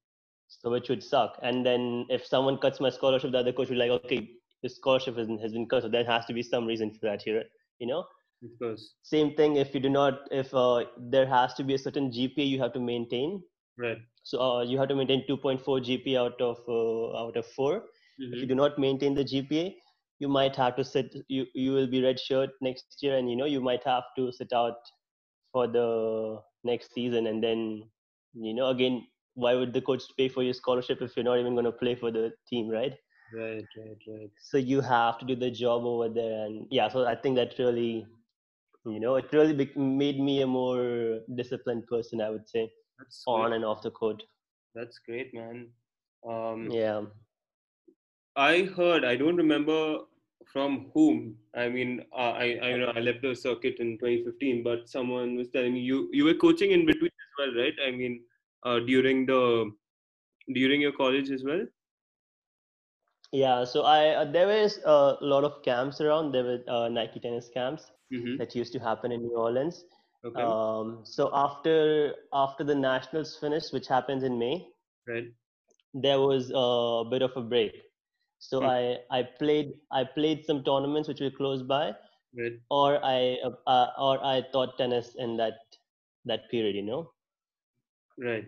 so 0.59 0.69
which 0.69 0.89
would 0.89 1.03
suck. 1.03 1.37
And 1.41 1.65
then 1.65 2.05
if 2.09 2.25
someone 2.25 2.57
cuts 2.57 2.79
my 2.79 2.89
scholarship, 2.89 3.31
the 3.31 3.39
other 3.39 3.53
coach 3.53 3.69
will 3.69 3.75
be 3.75 3.87
like, 3.87 3.91
okay, 4.03 4.29
the 4.63 4.69
scholarship 4.69 5.17
has, 5.17 5.27
has 5.41 5.53
been 5.53 5.67
cut, 5.67 5.83
so 5.83 5.89
there 5.89 6.05
has 6.05 6.25
to 6.25 6.33
be 6.33 6.43
some 6.43 6.65
reason 6.65 6.91
for 6.91 7.05
that 7.07 7.21
here, 7.21 7.43
you 7.79 7.87
know. 7.87 8.05
Of 8.43 8.49
course. 8.59 8.93
Same 9.03 9.35
thing 9.35 9.55
if 9.55 9.73
you 9.73 9.79
do 9.79 9.89
not, 9.89 10.27
if 10.31 10.53
uh, 10.53 10.85
there 10.97 11.25
has 11.25 11.53
to 11.55 11.63
be 11.63 11.73
a 11.73 11.77
certain 11.77 12.11
GPA 12.11 12.47
you 12.47 12.59
have 12.61 12.73
to 12.73 12.79
maintain 12.79 13.41
Right. 13.77 13.97
So 14.23 14.41
uh, 14.41 14.63
you 14.63 14.77
have 14.77 14.87
to 14.89 14.95
maintain 14.95 15.25
2.4 15.29 15.61
GPA 15.65 16.17
out 16.17 16.41
of 16.41 16.57
uh, 16.67 17.17
out 17.17 17.35
of 17.35 17.45
4 17.47 17.83
Mm-hmm. 18.21 18.33
If 18.33 18.39
you 18.39 18.45
do 18.47 18.55
not 18.55 18.79
maintain 18.79 19.13
the 19.13 19.25
GPA, 19.25 19.75
you 20.19 20.29
might 20.29 20.55
have 20.55 20.77
to 20.77 20.85
sit. 20.85 21.13
You 21.27 21.45
you 21.53 21.73
will 21.73 21.87
be 21.87 22.01
red 22.01 22.17
shirt 22.17 22.51
next 22.61 22.95
year, 23.01 23.17
and 23.17 23.29
you 23.29 23.35
know 23.35 23.43
you 23.43 23.59
might 23.59 23.83
have 23.83 24.03
to 24.15 24.31
sit 24.31 24.53
out 24.53 24.77
for 25.51 25.67
the 25.67 26.39
next 26.63 26.93
season, 26.93 27.27
and 27.27 27.43
then 27.43 27.83
you 28.33 28.53
know 28.53 28.67
again 28.69 29.05
why 29.35 29.55
would 29.55 29.73
the 29.73 29.81
coach 29.81 30.03
pay 30.17 30.29
for 30.29 30.43
your 30.43 30.53
scholarship 30.53 31.01
if 31.01 31.15
you're 31.15 31.25
not 31.25 31.39
even 31.39 31.53
going 31.55 31.65
to 31.65 31.71
play 31.71 31.95
for 31.95 32.11
the 32.11 32.33
team, 32.49 32.69
right? 32.69 32.93
Right, 33.33 33.67
right, 33.77 33.97
right. 34.07 34.31
So 34.39 34.57
you 34.57 34.81
have 34.81 35.19
to 35.19 35.25
do 35.25 35.35
the 35.35 35.51
job 35.51 35.85
over 35.85 36.09
there, 36.09 36.45
and 36.45 36.67
yeah. 36.71 36.89
So 36.89 37.05
I 37.05 37.15
think 37.15 37.35
that 37.37 37.57
really, 37.59 38.07
you 38.85 38.99
know, 38.99 39.15
it 39.15 39.31
really 39.33 39.71
made 39.75 40.19
me 40.19 40.41
a 40.41 40.47
more 40.47 41.19
disciplined 41.35 41.87
person. 41.87 42.21
I 42.21 42.29
would 42.29 42.47
say 42.47 42.71
That's 42.99 43.23
on 43.27 43.51
great. 43.51 43.55
and 43.57 43.65
off 43.65 43.81
the 43.83 43.91
court. 43.91 44.23
That's 44.75 44.99
great, 44.99 45.33
man. 45.33 45.69
Um, 46.27 46.69
Yeah. 46.71 47.05
I 48.35 48.63
heard, 48.63 49.05
I 49.05 49.15
don't 49.15 49.37
remember 49.37 49.99
from 50.51 50.91
whom. 50.93 51.37
I 51.55 51.69
mean, 51.69 52.05
uh, 52.13 52.33
I 52.43 52.59
I 52.61 52.69
you 52.71 52.77
know 52.79 52.91
I 52.95 52.99
left 52.99 53.21
the 53.21 53.35
circuit 53.35 53.79
in 53.79 53.97
2015, 53.97 54.63
but 54.63 54.89
someone 54.89 55.35
was 55.35 55.49
telling 55.49 55.73
me 55.73 55.81
you 55.81 56.09
you 56.13 56.25
were 56.25 56.35
coaching 56.35 56.71
in 56.71 56.85
between 56.85 57.11
as 57.25 57.31
well, 57.39 57.53
right? 57.63 57.73
I 57.87 57.91
mean, 57.91 58.23
uh, 58.65 58.79
during 58.81 59.25
the 59.27 59.71
during 60.53 60.81
your 60.81 60.93
college 60.93 61.31
as 61.31 61.43
well. 61.43 61.65
Yeah, 63.31 63.65
so 63.65 63.83
I 63.83 64.09
uh, 64.09 64.25
there 64.31 64.47
was 64.47 64.79
a 64.85 65.17
lot 65.21 65.43
of 65.43 65.61
camps 65.63 66.01
around. 66.01 66.31
There 66.31 66.43
were 66.43 66.63
uh, 66.67 66.89
Nike 66.89 67.19
tennis 67.19 67.49
camps 67.49 67.91
Mm-hmm. 68.13 68.37
that 68.37 68.55
used 68.55 68.73
to 68.73 68.79
happen 68.79 69.11
in 69.11 69.21
New 69.23 69.37
Orleans. 69.37 69.83
Okay. 70.25 70.43
Um, 70.43 71.01
so 71.05 71.29
after 71.33 72.15
after 72.33 72.63
the 72.63 72.75
nationals 72.75 73.37
finished, 73.37 73.73
which 73.73 73.87
happens 73.87 74.23
in 74.23 74.39
May, 74.39 74.67
right. 75.07 75.33
there 75.93 76.19
was 76.19 76.51
a 76.53 77.03
bit 77.09 77.21
of 77.23 77.35
a 77.37 77.41
break. 77.41 77.73
So 78.39 78.61
Hmm. 78.61 78.65
I 78.65 78.99
I 79.11 79.23
played 79.23 79.73
I 79.91 80.03
played 80.05 80.45
some 80.45 80.63
tournaments 80.63 81.07
which 81.09 81.21
were 81.21 81.31
close 81.31 81.63
by, 81.63 81.95
Right. 82.33 82.59
or 82.69 83.03
I 83.03 83.37
uh, 83.43 83.51
uh, 83.67 83.91
or 83.99 84.23
I 84.23 84.41
taught 84.53 84.77
tennis 84.77 85.15
in 85.15 85.37
that 85.37 85.55
that 86.25 86.49
period. 86.51 86.75
You 86.75 86.83
know. 86.83 87.11
Right. 88.17 88.47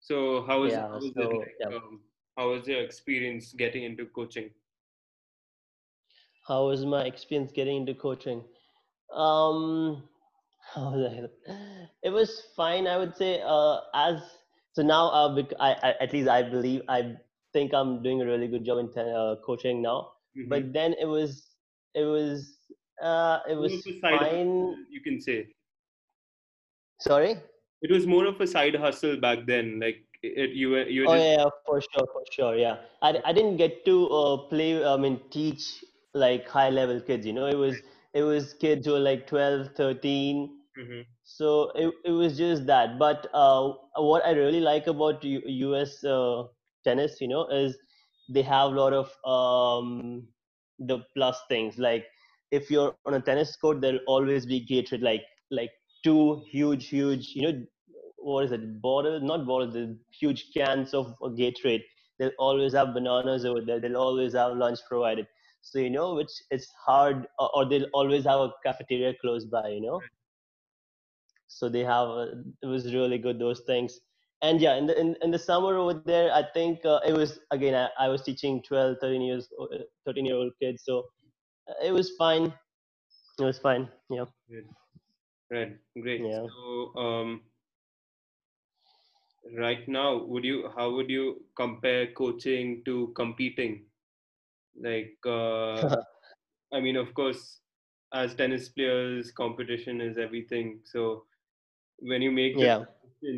So 0.00 0.44
how 0.46 0.62
was 0.62 0.74
Yeah, 0.74 0.88
how 0.88 0.98
it 0.98 1.14
so, 1.14 1.28
like? 1.38 1.56
yeah. 1.60 1.70
Um, 1.74 2.02
how 2.36 2.50
was 2.50 2.66
your 2.66 2.82
experience 2.82 3.52
getting 3.52 3.84
into 3.84 4.06
coaching? 4.06 4.50
How 6.46 6.66
was 6.66 6.84
my 6.84 7.04
experience 7.04 7.52
getting 7.52 7.78
into 7.78 7.94
coaching? 7.94 8.44
Um, 9.12 10.08
how 10.74 10.92
was 10.92 11.12
I? 11.12 11.52
It 12.02 12.10
was 12.10 12.40
fine, 12.56 12.86
I 12.86 12.96
would 12.98 13.16
say. 13.16 13.40
Uh, 13.44 13.80
as 13.94 14.22
so 14.72 14.82
now, 14.82 15.08
uh, 15.08 15.34
bec- 15.34 15.58
I, 15.60 15.72
I 15.82 15.90
at 16.00 16.12
least 16.12 16.28
I 16.28 16.42
believe 16.42 16.82
I 16.88 17.16
think 17.52 17.72
I'm 17.74 18.02
doing 18.02 18.22
a 18.22 18.26
really 18.26 18.48
good 18.48 18.64
job 18.64 18.78
in 18.78 18.88
uh, 18.98 19.36
coaching 19.44 19.82
now. 19.82 20.12
Mhm. 20.34 20.48
But 20.48 20.72
then 20.72 20.94
it 21.00 21.06
was 21.06 21.56
it 21.94 22.04
was 22.04 22.58
uh, 23.02 23.40
it 23.48 23.54
was 23.56 23.74
of 23.74 23.86
a 23.86 24.00
side 24.00 24.22
hustle, 24.22 24.76
fine. 24.76 24.86
you 24.90 25.00
can 25.02 25.20
say. 25.20 25.54
Sorry. 27.00 27.36
It 27.82 27.90
was 27.90 28.06
more 28.06 28.26
of 28.26 28.40
a 28.40 28.46
side 28.46 28.76
hustle 28.76 29.16
back 29.18 29.46
then. 29.46 29.80
Like 29.80 30.04
it, 30.22 30.50
you 30.50 30.70
were 30.70 30.86
you 30.88 31.02
were 31.02 31.08
Oh 31.08 31.14
yeah, 31.16 31.46
for 31.66 31.80
sure, 31.80 32.06
for 32.12 32.22
sure. 32.30 32.56
Yeah, 32.56 32.78
I, 33.02 33.20
I 33.24 33.32
didn't 33.32 33.56
get 33.56 33.84
to 33.86 34.08
uh, 34.08 34.36
play. 34.48 34.84
I 34.84 34.96
mean, 34.96 35.20
teach 35.30 35.84
like 36.14 36.48
high 36.48 36.70
level 36.70 37.00
kids. 37.00 37.26
You 37.26 37.32
know, 37.32 37.46
it 37.46 37.56
was 37.56 37.82
it 38.14 38.22
was 38.22 38.54
kids 38.54 38.86
who 38.86 38.92
were 38.92 39.00
like 39.00 39.26
12, 39.26 39.70
13. 39.76 40.58
Mhm. 40.78 41.06
So 41.24 41.70
it, 41.74 41.92
it 42.04 42.10
was 42.12 42.36
just 42.38 42.66
that. 42.66 42.98
But 42.98 43.28
uh, 43.34 43.72
what 43.96 44.24
I 44.26 44.32
really 44.32 44.60
like 44.60 44.86
about 44.86 45.24
U- 45.24 45.42
US 45.46 46.04
uh, 46.04 46.44
tennis, 46.84 47.20
you 47.20 47.28
know, 47.28 47.48
is 47.48 47.76
they 48.28 48.42
have 48.42 48.72
a 48.72 48.74
lot 48.74 48.92
of 48.92 49.10
um, 49.24 50.28
the 50.78 51.00
plus 51.14 51.40
things. 51.48 51.78
Like 51.78 52.06
if 52.50 52.70
you're 52.70 52.94
on 53.06 53.14
a 53.14 53.20
tennis 53.20 53.56
court, 53.56 53.80
there'll 53.80 54.00
always 54.06 54.46
be 54.46 54.60
gated 54.64 55.02
like 55.02 55.22
like 55.50 55.70
two 56.04 56.42
huge, 56.50 56.88
huge, 56.88 57.28
you 57.34 57.42
know, 57.42 57.64
what 58.22 58.44
is 58.44 58.52
it? 58.52 58.80
Bottle, 58.82 59.20
not 59.20 59.46
bottles, 59.46 59.74
the 59.74 59.98
huge 60.18 60.50
cans 60.56 60.94
of 60.94 61.16
Gatorade. 61.22 61.82
They'll 62.18 62.38
always 62.38 62.72
have 62.74 62.94
bananas 62.94 63.44
over 63.44 63.60
there. 63.60 63.80
They'll 63.80 63.96
always 63.96 64.34
have 64.34 64.56
lunch 64.56 64.78
provided. 64.88 65.26
So 65.62 65.78
you 65.78 65.90
know, 65.90 66.14
which 66.14 66.32
it's 66.50 66.68
hard, 66.86 67.26
or, 67.38 67.68
they'll 67.68 67.88
always 67.92 68.24
have 68.24 68.40
a 68.40 68.52
cafeteria 68.64 69.14
close 69.20 69.44
by. 69.44 69.68
You 69.68 69.80
know 69.82 70.00
so 71.48 71.68
they 71.68 71.84
have 71.84 72.08
uh, 72.08 72.26
it 72.62 72.66
was 72.66 72.94
really 72.94 73.18
good 73.18 73.38
those 73.38 73.60
things 73.60 74.00
and 74.42 74.60
yeah 74.60 74.76
in 74.76 74.86
the 74.86 74.98
in, 75.00 75.16
in 75.22 75.30
the 75.30 75.38
summer 75.38 75.76
over 75.76 75.94
there 75.94 76.22
i 76.24 76.34
think 76.54 76.74
uh, 76.74 76.90
it 76.96 77.04
was 77.04 77.30
again 77.40 77.64
I, 77.64 77.88
I 77.98 78.02
was 78.02 78.16
teaching 78.16 78.56
12 78.62 78.96
13 79.00 79.20
years 79.20 79.48
uh, 79.60 79.78
13 80.06 80.24
year 80.24 80.36
old 80.36 80.52
kids 80.60 80.82
so 80.84 81.04
uh, 81.68 81.74
it 81.84 81.92
was 81.92 82.12
fine 82.18 82.52
it 83.38 83.44
was 83.44 83.58
fine 83.58 83.88
yeah 84.10 84.24
Right. 84.50 84.66
Right. 85.50 85.76
Great. 86.00 86.22
Yeah. 86.22 86.46
So 86.48 86.98
um, 86.98 87.42
right 89.58 89.86
now, 89.88 90.24
would 90.24 90.44
you 90.44 90.70
how 90.76 90.90
would 90.94 91.10
you 91.10 91.46
compare 91.56 92.12
coaching 92.12 92.82
to 92.84 93.12
competing? 93.14 93.86
Like 94.76 95.18
uh, 95.26 95.90
I 96.72 96.80
mean, 96.80 96.96
of 96.96 97.14
course, 97.14 97.60
as 98.12 98.34
tennis 98.34 98.68
players, 98.70 99.32
competition 99.32 100.00
is 100.00 100.18
everything. 100.18 100.82
So 100.84 101.26
when 101.98 102.22
you 102.22 102.32
make 102.32 102.56
yeah 102.56 102.84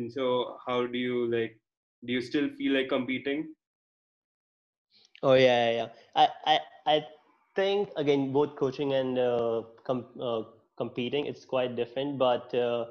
so 0.09 0.57
how 0.65 0.87
do 0.87 0.97
you 0.97 1.31
like? 1.31 1.59
Do 2.05 2.13
you 2.13 2.21
still 2.21 2.49
feel 2.49 2.73
like 2.73 2.89
competing? 2.89 3.55
oh 5.23 5.33
yeah 5.33 5.69
yeah, 5.69 5.71
yeah. 5.77 5.89
i 6.15 6.27
i 6.53 6.59
i 6.95 7.05
think 7.55 7.89
again 7.95 8.31
both 8.33 8.55
coaching 8.55 8.93
and 8.93 9.17
uh, 9.17 9.63
com- 9.83 10.11
uh, 10.19 10.43
competing 10.77 11.25
it's 11.25 11.45
quite 11.45 11.75
different 11.75 12.17
but 12.17 12.53
uh, 12.53 12.85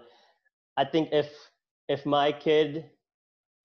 i 0.76 0.85
think 0.85 1.09
if 1.12 1.50
if 1.88 2.06
my 2.06 2.33
kid 2.33 2.90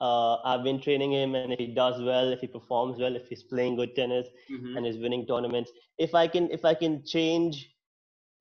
uh, 0.01 0.37
I've 0.43 0.63
been 0.63 0.81
training 0.81 1.11
him, 1.13 1.35
and 1.35 1.47
if 1.51 1.59
he 1.59 1.67
does 1.67 2.01
well, 2.01 2.31
if 2.31 2.35
he 2.35 2.47
performs 2.47 2.93
well, 2.99 3.09
if 3.15 3.27
he's 3.27 3.37
playing 3.43 3.75
good 3.75 3.95
tennis 3.95 4.27
Mhm. 4.49 4.77
and 4.77 4.85
is 4.85 4.97
winning 4.97 5.25
tournaments, 5.25 5.71
if 5.97 6.13
I 6.15 6.27
can 6.27 6.49
if 6.51 6.65
I 6.65 6.73
can 6.73 7.03
change 7.05 7.75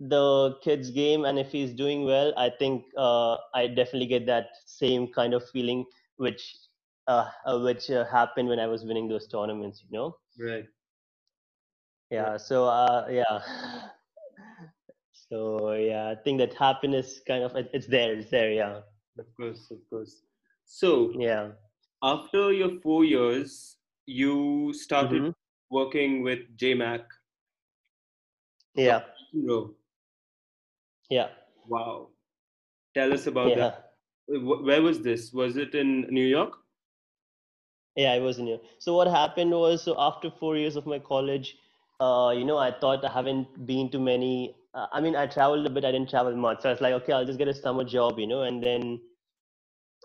the 0.01 0.57
kid's 0.63 0.91
game 0.91 1.25
and 1.25 1.39
if 1.39 1.51
he's 1.53 1.73
doing 1.75 2.05
well, 2.05 2.33
I 2.37 2.51
think 2.51 2.85
uh, 2.97 3.37
I 3.55 3.67
definitely 3.69 4.07
get 4.07 4.27
that 4.27 4.51
same 4.67 5.09
kind 5.13 5.35
of 5.35 5.49
feeling 5.51 5.85
which 6.17 6.57
uh, 7.07 7.29
uh, 7.47 7.59
which 7.61 7.91
uh, 7.91 8.05
happened 8.07 8.49
when 8.49 8.59
I 8.61 8.67
was 8.67 8.85
winning 8.85 9.09
those 9.09 9.29
tournaments. 9.29 9.83
You 9.89 9.99
know? 9.99 10.17
Right. 10.39 10.67
Yeah. 12.11 12.37
So 12.37 12.67
uh, 12.67 13.07
yeah. 13.11 13.41
So 15.29 15.73
yeah, 15.73 16.11
I 16.11 16.15
think 16.17 16.39
that 16.39 16.55
happiness 16.55 17.21
kind 17.27 17.45
of 17.45 17.55
it's 17.73 17.87
there. 17.87 18.15
It's 18.15 18.31
there. 18.31 18.53
Yeah. 18.53 18.81
Of 19.19 19.27
course. 19.37 19.71
Of 19.71 19.79
course. 19.91 20.23
So 20.69 21.19
Yeah. 21.19 21.53
after 22.03 22.53
your 22.53 22.81
four 22.81 23.05
years, 23.05 23.79
you 24.07 24.73
started 24.75 25.25
hmm 25.25 25.31
working 25.71 26.23
with 26.23 26.57
JMac. 26.57 27.07
Yeah. 28.75 29.03
Yeah. 31.11 31.29
wow. 31.69 32.09
Tell 32.95 33.13
us 33.13 33.27
about 33.27 33.55
Yeah. 33.55 33.57
that. 33.57 33.93
Where 34.29 34.83
was 34.83 35.03
this? 35.03 35.33
Was 35.33 35.57
it 35.57 35.75
in 35.75 36.03
New 36.11 36.27
York? 36.27 36.55
Yeah, 37.97 38.13
I 38.13 38.19
was 38.21 38.39
in 38.39 38.47
here. 38.47 38.61
So 38.79 38.95
what 38.95 39.09
happened 39.09 39.51
was, 39.51 39.83
so 39.83 39.95
after 39.99 40.31
four 40.31 40.57
years 40.57 40.77
of 40.77 40.87
my 40.87 40.99
college, 40.99 41.57
uh, 42.01 42.33
you 42.37 42.45
know, 42.45 42.57
I 42.59 42.71
thought 42.71 43.05
I 43.05 43.11
haven't 43.11 43.67
been 43.67 43.91
to 43.91 43.99
many. 43.99 44.57
Uh, 44.75 44.87
I 44.93 45.01
mean, 45.01 45.17
I 45.17 45.27
traveled 45.27 45.67
a 45.67 45.71
bit. 45.71 45.85
I 45.85 45.91
didn't 45.93 46.11
travel 46.11 46.35
much. 46.37 46.63
So 46.63 46.69
I 46.69 46.73
was 46.73 46.81
like, 46.81 46.95
okay, 46.95 47.13
I'll 47.13 47.27
just 47.27 47.39
get 47.39 47.49
a 47.49 47.55
summer 47.55 47.85
job, 47.85 48.19
you 48.19 48.27
know, 48.27 48.43
and 48.43 48.63
then 48.63 49.01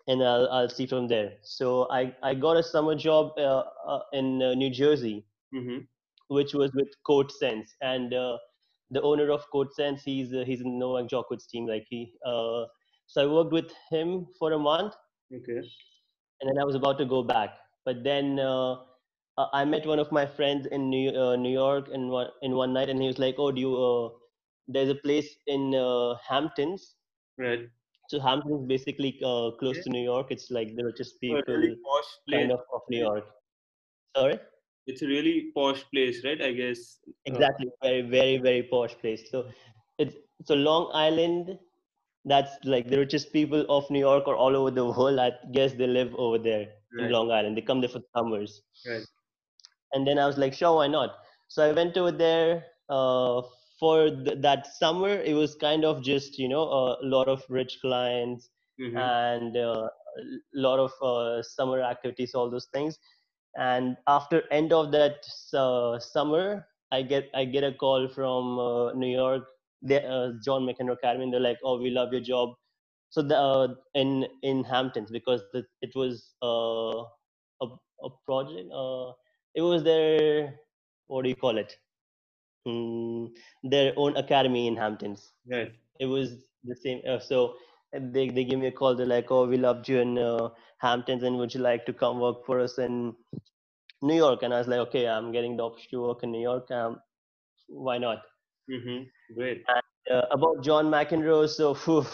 and 0.07 0.24
I'll 0.24 0.48
I'll 0.50 0.69
see 0.69 0.86
from 0.88 1.07
there. 1.07 1.33
So 1.43 1.88
I 1.91 2.15
I 2.24 2.33
got 2.36 2.57
a 2.57 2.63
summer 2.63 2.95
job 2.95 3.31
uh, 3.38 3.63
uh, 3.88 4.01
in 4.13 4.41
uh, 4.41 4.53
New 4.55 4.69
Jersey, 4.69 5.25
Mm-hmm. 5.53 5.86
which 6.27 6.53
was 6.53 6.72
with 6.74 6.89
Court 7.05 7.31
Sense, 7.31 7.75
and 7.81 8.13
uh, 8.13 8.38
the 8.91 9.01
owner 9.01 9.31
of 9.31 9.50
Court 9.51 9.74
Sense, 9.74 10.03
he's 10.03 10.33
uh, 10.33 10.43
he's 10.45 10.62
in 10.62 10.79
Novak 10.79 11.10
Djokovic's 11.10 11.48
team. 11.48 11.67
Like 11.67 11.86
he, 11.89 12.13
uh, 12.25 12.65
so 13.07 13.24
I 13.24 13.27
worked 13.31 13.51
with 13.53 13.72
him 13.89 14.27
for 14.39 14.51
a 14.53 14.60
month, 14.60 14.93
Okay. 15.31 15.62
and 16.41 16.50
then 16.50 16.60
I 16.62 16.65
was 16.65 16.75
about 16.75 16.98
to 17.00 17.05
go 17.05 17.24
back. 17.24 17.51
But 17.86 18.03
then 18.03 18.39
I 19.38 19.63
met 19.65 19.86
one 19.86 20.00
of 20.00 20.12
my 20.12 20.25
friends 20.25 20.65
in 20.67 20.89
New 20.89 21.10
uh, 21.12 21.36
New 21.36 21.51
York 21.51 21.89
in 21.89 22.10
one 22.10 22.29
in 22.41 22.55
one 22.55 22.74
night, 22.74 22.89
and 22.89 23.01
he 23.01 23.07
was 23.07 23.19
like, 23.19 23.36
"Oh, 23.38 23.51
do 23.51 23.62
you? 23.62 23.75
Uh, 23.75 24.10
there's 24.67 24.89
a 24.89 24.95
place 24.95 25.29
in 25.48 25.74
uh, 25.75 26.15
Hamptons. 26.27 26.95
Right. 27.38 27.69
So 28.13 28.20
Hamptons 28.20 28.62
is 28.62 28.67
basically 28.67 29.20
uh, 29.25 29.58
close 29.60 29.77
Okay. 29.77 29.84
to 29.86 29.89
New 29.89 30.03
York. 30.03 30.27
It's 30.29 30.51
like 30.51 30.75
the 30.75 30.86
richest 30.86 31.20
people 31.20 31.41
really 31.48 31.75
kind 32.32 32.51
of 32.51 32.60
of 32.79 32.82
New 32.88 33.00
York. 33.00 33.25
Sorry, 34.15 34.38
It's 34.86 35.01
a 35.01 35.08
really 35.08 35.51
posh 35.55 35.82
place, 35.93 36.20
right? 36.24 36.43
I 36.48 36.51
guess. 36.51 37.00
Uh, 37.08 37.13
exactly. 37.32 37.72
Very 37.82 38.03
very 38.12 38.38
very 38.38 38.62
posh 38.74 38.93
place. 39.00 39.24
So 39.32 39.50
it's 39.98 40.51
a 40.58 40.60
Long 40.67 40.91
Island 40.93 41.58
that's 42.25 42.53
like 42.75 42.91
the 42.93 43.00
richest 43.00 43.34
people 43.34 43.65
of 43.77 43.89
New 43.89 44.05
York 44.05 44.27
or 44.27 44.36
all 44.36 44.55
over 44.62 44.70
the 44.70 44.86
world. 45.00 45.17
I 45.25 45.32
guess 45.58 45.74
they 45.74 45.88
live 45.88 46.13
over 46.27 46.38
there 46.38 46.67
right. 46.93 47.08
in 47.08 47.12
Long 47.17 47.32
Island. 47.32 47.58
They 47.58 47.65
come 47.72 47.82
there 47.82 47.89
for 47.98 48.03
summers. 48.15 48.62
Right. 48.86 49.10
And 49.93 50.05
then 50.05 50.20
I 50.20 50.27
was 50.27 50.38
like, 50.38 50.53
sure, 50.53 50.75
why 50.75 50.88
not? 50.88 51.17
So 51.48 51.67
I 51.67 51.72
went 51.82 51.98
over 51.98 52.12
there. 52.12 52.65
Uh, 52.89 53.41
for 53.84 54.10
th- 54.10 54.40
that 54.40 54.68
summer, 54.80 55.10
it 55.10 55.34
was 55.34 55.56
kind 55.56 55.84
of 55.84 56.02
just 56.02 56.40
you 56.40 56.48
know 56.48 56.62
a 56.62 56.98
lot 57.04 57.28
of 57.28 57.44
rich 57.50 57.80
clients 57.82 58.50
mm-hmm. 58.80 58.96
and 58.98 59.58
uh, 59.58 59.90
a 60.20 60.60
lot 60.68 60.80
of 60.80 60.94
uh, 61.04 61.44
summer 61.44 61.82
activities, 61.82 62.34
all 62.34 62.50
those 62.50 62.70
things. 62.74 62.98
And 63.58 63.98
after 64.08 64.44
end 64.52 64.72
of 64.72 64.94
that 64.94 65.28
uh, 65.54 66.00
summer, 66.00 66.66
I 66.94 67.02
get 67.02 67.30
I 67.36 67.44
get 67.44 67.66
a 67.66 67.74
call 67.74 68.08
from 68.08 68.58
uh, 68.58 68.94
New 68.94 69.12
York 69.18 69.44
they, 69.82 70.02
uh, 70.02 70.32
John 70.46 70.66
McEnroe 70.66 70.94
Academy, 70.94 71.25
and 71.25 71.34
they're 71.34 71.48
like, 71.52 71.60
"Oh, 71.62 71.78
we 71.82 71.90
love 71.90 72.13
your 72.13 72.25
job." 72.32 72.56
So 73.10 73.22
the 73.22 73.38
uh, 73.38 73.68
in 73.96 74.25
in 74.44 74.63
Hamptons 74.63 75.12
because 75.12 75.42
the, 75.52 75.66
it 75.82 75.92
was 75.94 76.24
uh, 76.42 77.04
a 77.66 77.68
a 78.08 78.16
project. 78.25 78.72
Uh, 78.84 79.12
it 79.56 79.62
was 79.72 79.84
their 79.84 80.54
what 81.08 81.24
do 81.24 81.30
you 81.30 81.42
call 81.48 81.58
it? 81.58 81.78
Mm, 82.67 83.29
their 83.63 83.93
own 83.98 84.15
academy 84.15 84.67
in 84.67 84.75
Hamptons. 84.75 85.34
Right. 85.50 85.74
It 86.00 86.05
was 86.05 86.36
the 86.63 86.75
same. 86.75 87.01
Uh, 87.08 87.20
so 87.20 87.55
they 87.93 88.29
they 88.29 88.43
give 88.43 88.60
me 88.60 88.67
a 88.67 88.72
call. 88.72 88.96
They're 88.96 89.05
like, 89.05 89.32
"Oh, 89.32 89.46
we 89.48 89.58
loved 89.58 89.89
you 89.89 90.00
in 90.00 90.17
uh, 90.17 90.50
Hamptons, 90.79 91.24
and 91.24 91.38
would 91.38 91.53
you 91.53 91.62
like 91.62 91.86
to 91.86 91.93
come 91.93 92.20
work 92.20 92.46
for 92.46 92.60
us 92.60 92.77
in 92.77 93.15
New 94.01 94.15
York?" 94.15 94.43
And 94.43 94.53
I 94.53 94.60
was 94.60 94.67
like, 94.67 94.79
"Okay, 94.88 95.08
I'm 95.08 95.32
getting 95.32 95.58
the 95.58 95.63
opportunity 95.63 95.98
to 95.98 96.01
work 96.01 96.24
in 96.24 96.32
New 96.32 96.41
York. 96.41 96.72
Um, 96.72 97.00
why 97.67 97.98
not?" 97.98 98.22
Mm-hmm. 98.72 99.36
Great. 99.36 99.63
And, 99.67 100.17
uh, 100.17 100.27
about 100.32 100.63
John 100.63 100.86
McEnroe, 100.86 101.50
so 101.50 101.74
whew, 101.74 102.05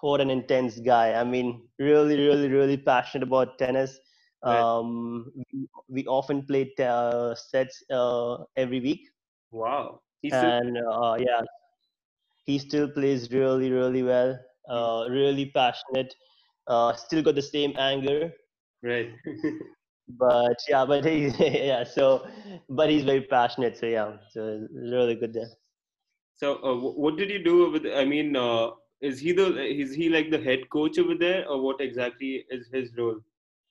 what 0.00 0.20
an 0.20 0.30
intense 0.30 0.78
guy. 0.80 1.12
I 1.12 1.24
mean, 1.24 1.68
really, 1.78 2.16
really, 2.18 2.48
really 2.48 2.76
passionate 2.76 3.26
about 3.26 3.58
tennis. 3.58 3.98
Right. 4.44 4.58
Um, 4.58 5.30
we, 5.52 5.68
we, 5.88 6.06
often 6.06 6.46
played 6.46 6.78
uh, 6.80 7.34
sets 7.34 7.82
uh, 7.90 8.38
every 8.56 8.80
week. 8.80 9.10
Wow. 9.50 10.00
He's 10.22 10.32
and 10.32 10.78
uh, 10.78 11.16
yeah, 11.18 11.42
he 12.44 12.58
still 12.58 12.88
plays 12.88 13.30
really, 13.30 13.70
really 13.70 14.02
well. 14.02 14.38
Uh, 14.68 15.06
really 15.10 15.46
passionate. 15.46 16.14
Uh, 16.66 16.92
still 16.94 17.22
got 17.22 17.34
the 17.34 17.42
same 17.42 17.74
anger. 17.78 18.32
Right. 18.82 19.10
but 20.08 20.56
yeah, 20.68 20.84
but 20.84 21.04
he 21.04 21.28
yeah. 21.38 21.84
So, 21.84 22.26
but 22.68 22.90
he's 22.90 23.04
very 23.04 23.22
passionate. 23.22 23.76
So 23.76 23.86
yeah, 23.86 24.16
so 24.30 24.66
really 24.72 25.14
good 25.14 25.32
there. 25.32 25.50
So, 26.36 26.54
uh, 26.64 26.74
what 26.74 27.16
did 27.16 27.30
you 27.30 27.42
do 27.44 27.70
with? 27.70 27.86
I 27.86 28.04
mean, 28.04 28.36
uh, 28.36 28.70
is 29.00 29.20
he 29.20 29.32
the 29.32 29.62
is 29.62 29.94
he 29.94 30.08
like 30.08 30.30
the 30.30 30.40
head 30.40 30.68
coach 30.70 30.98
over 30.98 31.14
there, 31.14 31.48
or 31.48 31.60
what 31.60 31.80
exactly 31.80 32.44
is 32.50 32.68
his 32.72 32.90
role 32.96 33.18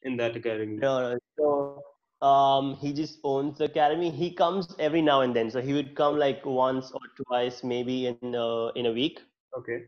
in 0.03 0.17
that 0.17 0.35
academy? 0.35 0.77
No, 0.77 1.13
no. 1.13 1.17
So, 1.37 1.81
um, 2.21 2.75
he 2.75 2.93
just 2.93 3.19
owns 3.23 3.57
the 3.57 3.65
academy. 3.65 4.09
He 4.09 4.31
comes 4.31 4.75
every 4.79 5.01
now 5.01 5.21
and 5.21 5.35
then. 5.35 5.49
So 5.49 5.61
he 5.61 5.73
would 5.73 5.95
come 5.95 6.17
like 6.17 6.45
once 6.45 6.91
or 6.91 7.01
twice, 7.25 7.63
maybe 7.63 8.07
in 8.07 8.35
uh, 8.35 8.67
in 8.75 8.87
a 8.87 8.91
week. 8.91 9.21
Okay. 9.57 9.83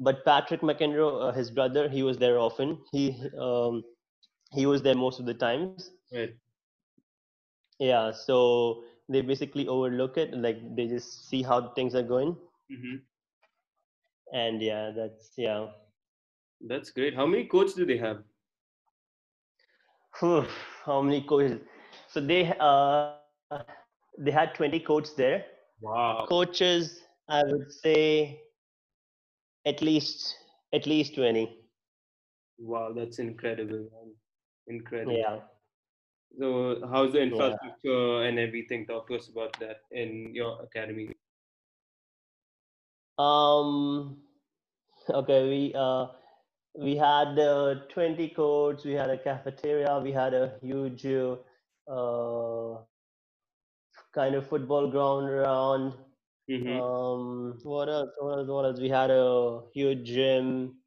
But 0.00 0.24
Patrick 0.24 0.60
McEnroe, 0.60 1.28
uh, 1.28 1.32
his 1.32 1.50
brother, 1.50 1.88
he 1.88 2.02
was 2.02 2.18
there 2.18 2.38
often. 2.38 2.78
He 2.92 3.16
um, 3.38 3.82
he 4.52 4.66
was 4.66 4.82
there 4.82 4.94
most 4.94 5.18
of 5.18 5.26
the 5.26 5.34
times. 5.34 5.90
Right. 6.12 6.34
Yeah. 7.80 8.12
So 8.12 8.84
they 9.08 9.22
basically 9.22 9.66
overlook 9.66 10.16
it 10.18 10.34
like 10.34 10.58
they 10.76 10.86
just 10.86 11.28
see 11.28 11.42
how 11.42 11.68
things 11.70 11.94
are 11.94 12.02
going 12.02 12.36
mm-hmm. 12.70 12.96
and 14.34 14.62
yeah 14.62 14.90
that's 14.94 15.30
yeah 15.36 15.66
that's 16.68 16.90
great 16.90 17.14
how 17.14 17.26
many 17.26 17.44
coaches 17.44 17.74
do 17.74 17.86
they 17.86 17.96
have 17.96 18.22
how 20.88 21.02
many 21.02 21.22
coaches 21.32 21.60
so 22.14 22.20
they 22.20 22.42
uh 22.60 23.12
they 23.74 23.82
had 23.92 24.08
20 24.08 24.20
coaches 24.36 24.64
there 24.72 24.96
wow 25.38 26.26
coaches 26.28 27.02
i 27.28 27.42
would 27.44 27.72
say 27.72 28.40
at 29.66 29.82
least 29.82 30.36
at 30.72 30.86
least 30.86 31.14
20 31.14 31.48
wow 32.58 32.92
that's 32.92 33.18
incredible 33.18 33.84
man. 33.92 34.12
incredible 34.66 35.16
yeah 35.16 35.38
so, 36.38 36.80
how's 36.90 37.12
the 37.12 37.20
infrastructure 37.22 38.22
yeah. 38.22 38.28
and 38.28 38.38
everything? 38.38 38.86
Talk 38.86 39.08
to 39.08 39.16
us 39.16 39.28
about 39.28 39.58
that 39.60 39.78
in 39.90 40.34
your 40.34 40.62
academy. 40.62 41.10
Um. 43.18 44.18
Okay, 45.10 45.48
we 45.48 45.72
uh 45.74 46.06
we 46.74 46.96
had 46.96 47.38
uh, 47.38 47.74
20 47.92 48.28
courts. 48.30 48.84
We 48.84 48.92
had 48.92 49.10
a 49.10 49.18
cafeteria. 49.18 50.00
We 50.02 50.12
had 50.12 50.34
a 50.34 50.52
huge 50.62 51.06
uh 51.90 52.76
kind 54.14 54.34
of 54.34 54.46
football 54.48 54.90
ground 54.90 55.28
around. 55.28 55.94
Mm-hmm. 56.50 56.80
Um. 56.80 57.58
What 57.62 57.88
else? 57.88 58.10
What 58.18 58.38
else? 58.38 58.48
What 58.48 58.64
else? 58.64 58.80
We 58.80 58.88
had 58.88 59.10
a 59.10 59.60
huge 59.74 60.04
gym 60.04 60.78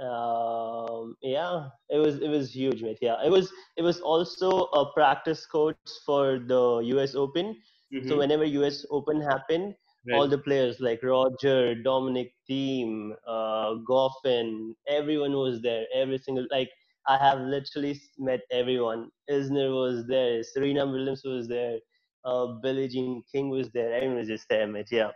um, 0.00 1.16
yeah 1.22 1.68
it 1.88 1.98
was 1.98 2.16
it 2.20 2.28
was 2.28 2.54
huge 2.54 2.82
mate 2.82 2.98
yeah 3.00 3.16
it 3.24 3.30
was 3.30 3.52
it 3.76 3.82
was 3.82 4.00
also 4.00 4.64
a 4.74 4.92
practice 4.92 5.46
coach 5.46 5.76
for 6.04 6.38
the 6.38 6.82
us 6.82 7.14
open 7.14 7.56
mm-hmm. 7.94 8.08
so 8.08 8.18
whenever 8.18 8.44
us 8.44 8.84
open 8.90 9.20
happened 9.20 9.74
right. 10.08 10.16
all 10.16 10.28
the 10.28 10.38
players 10.38 10.80
like 10.80 11.02
roger 11.02 11.74
dominic 11.74 12.32
thiem 12.48 13.12
uh, 13.26 13.74
goffin 13.90 14.74
everyone 14.88 15.32
was 15.32 15.60
there 15.62 15.84
every 15.94 16.18
single 16.18 16.46
like 16.50 16.70
i 17.06 17.16
have 17.18 17.40
literally 17.40 18.00
met 18.18 18.40
everyone. 18.50 19.10
Isner 19.30 19.70
was 19.74 20.06
there 20.06 20.42
serena 20.42 20.86
williams 20.86 21.22
was 21.24 21.48
there 21.48 21.78
uh, 22.24 22.46
billie 22.62 22.88
jean 22.88 23.22
king 23.30 23.50
was 23.50 23.70
there 23.70 23.92
everyone 23.94 24.18
was 24.18 24.28
just 24.28 24.46
there 24.48 24.66
mate 24.66 24.88
yeah. 24.90 25.10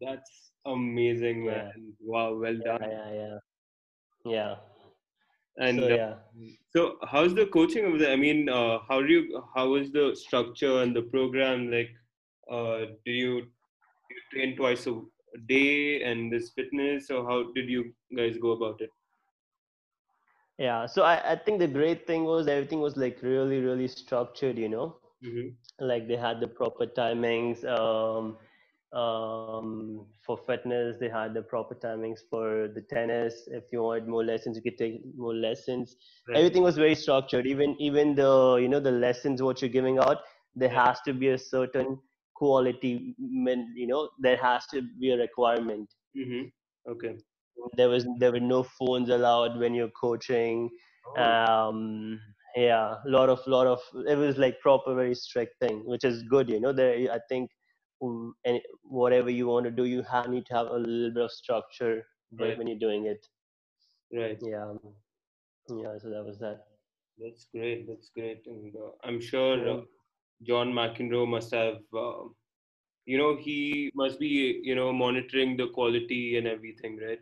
That's 0.00 0.52
amazing 0.64 1.46
man. 1.46 1.72
Yeah. 1.76 1.92
wow 2.00 2.34
well 2.34 2.58
done. 2.64 2.82
yeah 2.82 3.12
yeah, 3.12 3.12
yeah. 3.14 3.38
Yeah 4.24 4.54
and 5.58 5.78
so, 5.78 5.84
uh, 5.84 5.88
yeah. 5.88 6.04
Uh, 6.04 6.50
so 6.74 6.96
how's 7.06 7.34
the 7.34 7.46
coaching 7.46 7.84
over 7.84 7.98
there? 7.98 8.12
I 8.12 8.16
mean 8.16 8.48
uh, 8.48 8.78
how 8.88 9.02
do 9.02 9.12
you 9.12 9.44
how 9.54 9.74
is 9.74 9.90
the 9.90 10.14
structure 10.14 10.82
and 10.82 10.94
the 10.94 11.02
program? 11.02 11.70
Like 11.70 11.90
uh, 12.50 12.92
do 13.04 13.12
you, 13.12 13.46
you 14.10 14.20
train 14.32 14.56
twice 14.56 14.86
a 14.86 15.00
day 15.46 16.02
and 16.02 16.32
this 16.32 16.50
fitness 16.50 17.08
so 17.08 17.24
how 17.26 17.44
did 17.54 17.68
you 17.68 17.92
guys 18.16 18.36
go 18.40 18.52
about 18.52 18.80
it? 18.80 18.90
Yeah 20.58 20.86
so 20.86 21.02
I, 21.02 21.32
I 21.32 21.36
think 21.36 21.58
the 21.58 21.68
great 21.68 22.06
thing 22.06 22.24
was 22.24 22.48
everything 22.48 22.80
was 22.80 22.96
like 22.96 23.18
really 23.22 23.60
really 23.60 23.88
structured 23.88 24.58
you 24.58 24.68
know? 24.68 24.96
Mm-hmm. 25.24 25.84
like 25.84 26.06
they 26.06 26.16
had 26.16 26.38
the 26.38 26.46
proper 26.46 26.86
timings 26.86 27.64
um 27.64 28.36
um, 28.92 30.06
for 30.24 30.38
fitness 30.46 30.96
they 30.98 31.08
had 31.08 31.34
the 31.34 31.42
proper 31.42 31.74
timings 31.74 32.20
for 32.30 32.68
the 32.74 32.80
tennis. 32.88 33.46
If 33.48 33.64
you 33.72 33.82
wanted 33.82 34.08
more 34.08 34.24
lessons 34.24 34.56
you 34.56 34.62
could 34.62 34.78
take 34.78 35.02
more 35.16 35.34
lessons. 35.34 35.96
Right. 36.28 36.38
everything 36.38 36.62
was 36.62 36.76
very 36.76 36.94
structured. 36.94 37.46
Even 37.46 37.76
even 37.78 38.14
the 38.14 38.58
you 38.60 38.68
know 38.68 38.80
the 38.80 38.92
lessons 38.92 39.42
what 39.42 39.60
you're 39.60 39.70
giving 39.70 39.98
out 39.98 40.18
there 40.54 40.70
has 40.70 41.00
to 41.02 41.12
be 41.12 41.28
a 41.28 41.38
certain 41.38 41.98
quality 42.38 43.14
meant 43.18 43.66
you 43.74 43.86
know 43.86 44.08
there 44.18 44.36
has 44.36 44.66
to 44.74 44.82
be 45.00 45.12
a 45.12 45.18
requirement. 45.18 45.88
Mm-hmm. 46.16 46.92
okay. 46.92 47.16
There 47.76 47.88
was 47.88 48.06
there 48.18 48.32
were 48.32 48.46
no 48.48 48.62
phones 48.78 49.10
allowed 49.10 49.58
when 49.58 49.74
you're 49.74 49.96
coaching. 50.00 50.68
Oh. 51.16 51.22
um 51.22 52.20
yeah 52.54 52.96
a 53.06 53.08
lot 53.08 53.30
of 53.32 53.40
lot 53.46 53.66
of 53.66 53.80
it 54.06 54.16
was 54.18 54.36
like 54.36 54.60
proper 54.60 54.94
very 54.94 55.14
strict 55.14 55.54
thing 55.60 55.78
which 55.92 56.04
is 56.08 56.22
good 56.24 56.50
you 56.50 56.60
know 56.60 56.72
there 56.80 56.96
i 57.12 57.18
think 57.30 57.50
and 58.44 58.60
whatever 58.82 59.30
you 59.30 59.46
want 59.46 59.64
to 59.64 59.70
do 59.70 59.84
you 59.84 60.02
have, 60.02 60.28
need 60.28 60.46
to 60.46 60.54
have 60.54 60.68
a 60.68 60.78
little 60.78 61.10
bit 61.12 61.24
of 61.24 61.30
structure 61.30 62.04
right. 62.38 62.56
when 62.58 62.66
you're 62.66 62.78
doing 62.78 63.06
it. 63.06 63.26
Right. 64.12 64.38
Yeah. 64.40 64.74
Yeah 65.68 65.98
so 65.98 66.08
that 66.10 66.24
was 66.24 66.38
that. 66.38 66.64
That's 67.18 67.46
great 67.52 67.88
that's 67.88 68.10
great 68.14 68.42
and 68.46 68.72
uh, 68.76 68.90
i'm 69.02 69.20
sure 69.20 69.68
uh, 69.68 69.80
john 70.42 70.72
mcenroe 70.72 71.26
must 71.28 71.52
have 71.54 71.78
uh, 71.94 72.24
you 73.06 73.18
know 73.18 73.36
he 73.36 73.90
must 73.94 74.18
be 74.18 74.60
you 74.62 74.74
know 74.74 74.92
monitoring 74.92 75.56
the 75.56 75.68
quality 75.68 76.36
and 76.38 76.46
everything 76.46 76.98
right? 76.98 77.20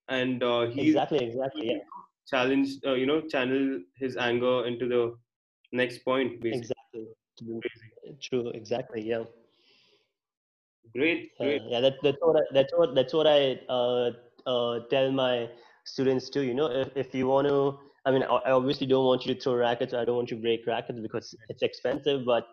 and 0.10 0.44
uh, 0.44 0.68
he 0.68 0.88
Exactly. 0.90 1.20
Exactly. 1.20 1.68
Yeah. 1.72 1.80
Challenged, 2.28 2.86
uh, 2.86 2.94
you 2.94 3.06
know, 3.06 3.22
channel 3.22 3.80
his 3.96 4.18
anger 4.18 4.66
into 4.66 4.88
the 4.88 5.16
next 5.72 6.00
point. 6.00 6.42
Basically, 6.42 6.60
Exactly. 6.60 7.08
True. 8.22 8.50
Exactly. 8.50 9.02
Yeah. 9.02 9.24
great, 10.94 11.32
Yeah, 11.40 11.46
great, 11.46 11.62
yeah, 11.68 11.80
that, 11.82 11.96
that's 12.04 12.18
what 12.22 12.38
I, 12.38 12.44
that's 12.54 12.74
what 12.76 12.96
that's 12.96 13.14
what 13.14 13.28
I 13.28 13.60
uh, 13.70 14.12
uh, 14.46 14.80
tell 14.90 15.12
my 15.12 15.50
students 15.86 16.30
too. 16.30 16.42
You 16.42 16.54
know, 16.54 16.68
if, 16.68 16.90
if 16.96 17.14
you 17.14 17.28
want 17.28 17.48
to, 17.48 17.80
I 18.06 18.12
mean, 18.12 18.24
I 18.24 18.38
I 18.48 18.52
obviously 18.52 18.88
don't 18.88 19.06
want 19.06 19.26
you 19.26 19.34
to 19.34 19.40
throw 19.40 19.56
rackets. 19.56 19.94
I 19.94 20.06
don't 20.06 20.16
want 20.16 20.32
you 20.32 20.38
to 20.38 20.42
break 20.42 20.66
rackets 20.66 21.00
because 21.00 21.36
it's 21.50 21.62
expensive. 21.62 22.26
But 22.26 22.48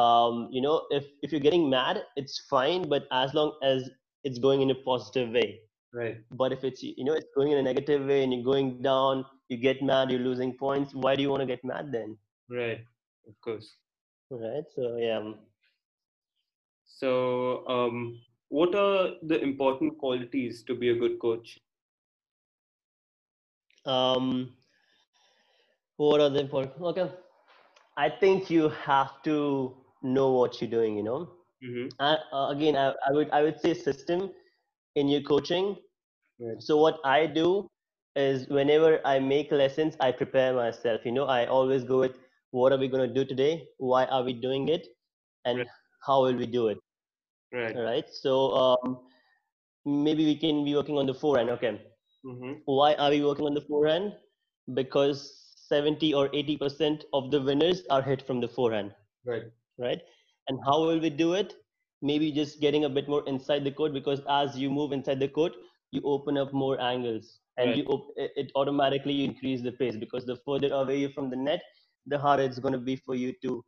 um, 0.00 0.48
you 0.50 0.62
know, 0.62 0.86
if 0.90 1.04
if 1.22 1.32
you're 1.32 1.40
getting 1.48 1.68
mad, 1.68 2.02
it's 2.16 2.38
fine. 2.48 2.88
But 2.88 3.06
as 3.10 3.34
long 3.34 3.58
as 3.62 3.90
it's 4.24 4.38
going 4.38 4.60
in 4.62 4.70
a 4.70 4.74
positive 4.74 5.30
way. 5.30 5.60
Right, 5.92 6.18
But 6.30 6.52
if 6.52 6.64
it's 6.64 6.82
you 6.82 7.04
know 7.04 7.14
it's 7.14 7.28
going 7.34 7.52
in 7.52 7.58
a 7.58 7.62
negative 7.62 8.06
way 8.06 8.22
and 8.22 8.32
you're 8.32 8.44
going 8.44 8.82
down, 8.82 9.24
you 9.48 9.56
get 9.56 9.82
mad, 9.82 10.10
you're 10.10 10.20
losing 10.20 10.52
points. 10.52 10.94
Why 10.94 11.16
do 11.16 11.22
you 11.22 11.30
want 11.30 11.40
to 11.40 11.46
get 11.46 11.64
mad 11.64 11.92
then? 11.92 12.16
right, 12.48 12.80
of 13.28 13.40
course. 13.42 13.76
Right. 14.30 14.64
So 14.74 14.96
yeah. 14.96 15.32
So, 16.86 17.66
um, 17.66 18.20
what 18.48 18.74
are 18.74 19.12
the 19.22 19.40
important 19.40 19.98
qualities 19.98 20.62
to 20.64 20.74
be 20.74 20.90
a 20.90 20.94
good 20.94 21.18
coach? 21.20 21.58
Um, 23.86 24.52
what 25.96 26.20
are 26.20 26.30
the 26.30 26.40
important? 26.40 26.80
Okay. 26.80 27.10
I 27.96 28.08
think 28.08 28.50
you 28.50 28.68
have 28.68 29.22
to 29.24 29.76
know 30.02 30.30
what 30.32 30.60
you're 30.60 30.70
doing. 30.70 30.96
You 30.96 31.02
know. 31.02 31.30
Mm-hmm. 31.64 31.88
Uh, 31.98 32.16
uh, 32.32 32.50
again, 32.50 32.76
I, 32.76 32.94
I 33.06 33.12
would 33.12 33.30
I 33.30 33.42
would 33.42 33.60
say 33.60 33.74
system 33.74 34.30
in 35.00 35.08
your 35.08 35.22
coaching. 35.22 35.76
Right. 36.40 36.62
So 36.62 36.76
what 36.78 36.98
I 37.04 37.26
do 37.26 37.68
is 38.16 38.48
whenever 38.48 39.00
I 39.06 39.18
make 39.20 39.52
lessons, 39.52 39.96
I 40.00 40.12
prepare 40.12 40.54
myself. 40.54 41.02
You 41.04 41.12
know, 41.12 41.26
I 41.26 41.46
always 41.46 41.84
go 41.84 42.00
with 42.00 42.18
what 42.52 42.72
are 42.72 42.78
we 42.78 42.88
going 42.88 43.08
to 43.08 43.14
do 43.14 43.24
today? 43.24 43.68
Why 43.78 44.06
are 44.06 44.22
we 44.24 44.34
doing 44.34 44.68
it? 44.68 44.88
And 45.44 45.58
Right. 45.58 45.68
how 46.06 46.22
will 46.22 46.36
we 46.36 46.46
do 46.46 46.68
it? 46.68 46.78
Right. 47.52 47.76
All 47.76 47.82
right. 47.82 48.08
So 48.10 48.52
um, 48.64 48.98
maybe 49.86 50.24
we 50.26 50.36
can 50.36 50.64
be 50.64 50.74
working 50.74 50.98
on 50.98 51.06
the 51.06 51.14
forehand. 51.14 51.50
Okay. 51.50 51.80
Mm-hmm. 52.24 52.52
Why 52.66 52.94
are 52.94 53.10
we 53.10 53.24
working 53.24 53.46
on 53.46 53.54
the 53.54 53.62
forehand? 53.62 54.16
Because 54.74 55.22
70 55.68 56.14
or 56.14 56.28
80% 56.30 57.04
of 57.12 57.30
the 57.30 57.40
winners 57.40 57.82
are 57.90 58.02
hit 58.02 58.22
from 58.26 58.40
the 58.40 58.48
forehand 58.48 58.94
Right. 59.24 59.44
right? 59.78 60.00
And 60.48 60.58
how 60.66 60.80
will 60.84 61.00
we 61.00 61.10
do 61.10 61.34
it? 61.34 61.54
Maybe 62.02 62.32
just 62.32 62.60
getting 62.60 62.84
a 62.84 62.88
bit 62.88 63.08
more 63.08 63.22
inside 63.26 63.64
the 63.64 63.70
court 63.70 63.92
because 63.92 64.20
as 64.28 64.56
you 64.58 64.70
move 64.70 64.92
inside 64.92 65.20
the 65.20 65.28
court, 65.28 65.52
you 65.90 66.00
open 66.04 66.38
up 66.38 66.52
more 66.52 66.80
angles 66.80 67.40
and 67.58 67.70
Right. 67.70 67.78
you 67.78 67.84
op- 67.84 68.12
it 68.16 68.50
automatically 68.54 69.24
increase 69.24 69.60
the 69.62 69.72
pace 69.72 69.96
because 69.96 70.24
the 70.24 70.36
further 70.46 70.72
away 70.72 70.98
you're 70.98 71.10
from 71.10 71.30
the 71.30 71.36
net, 71.36 71.62
the 72.06 72.18
harder 72.18 72.42
it's 72.44 72.58
going 72.58 72.72
to 72.72 72.78
be 72.78 72.96
for 72.96 73.14
you 73.14 73.32
to 73.42 73.64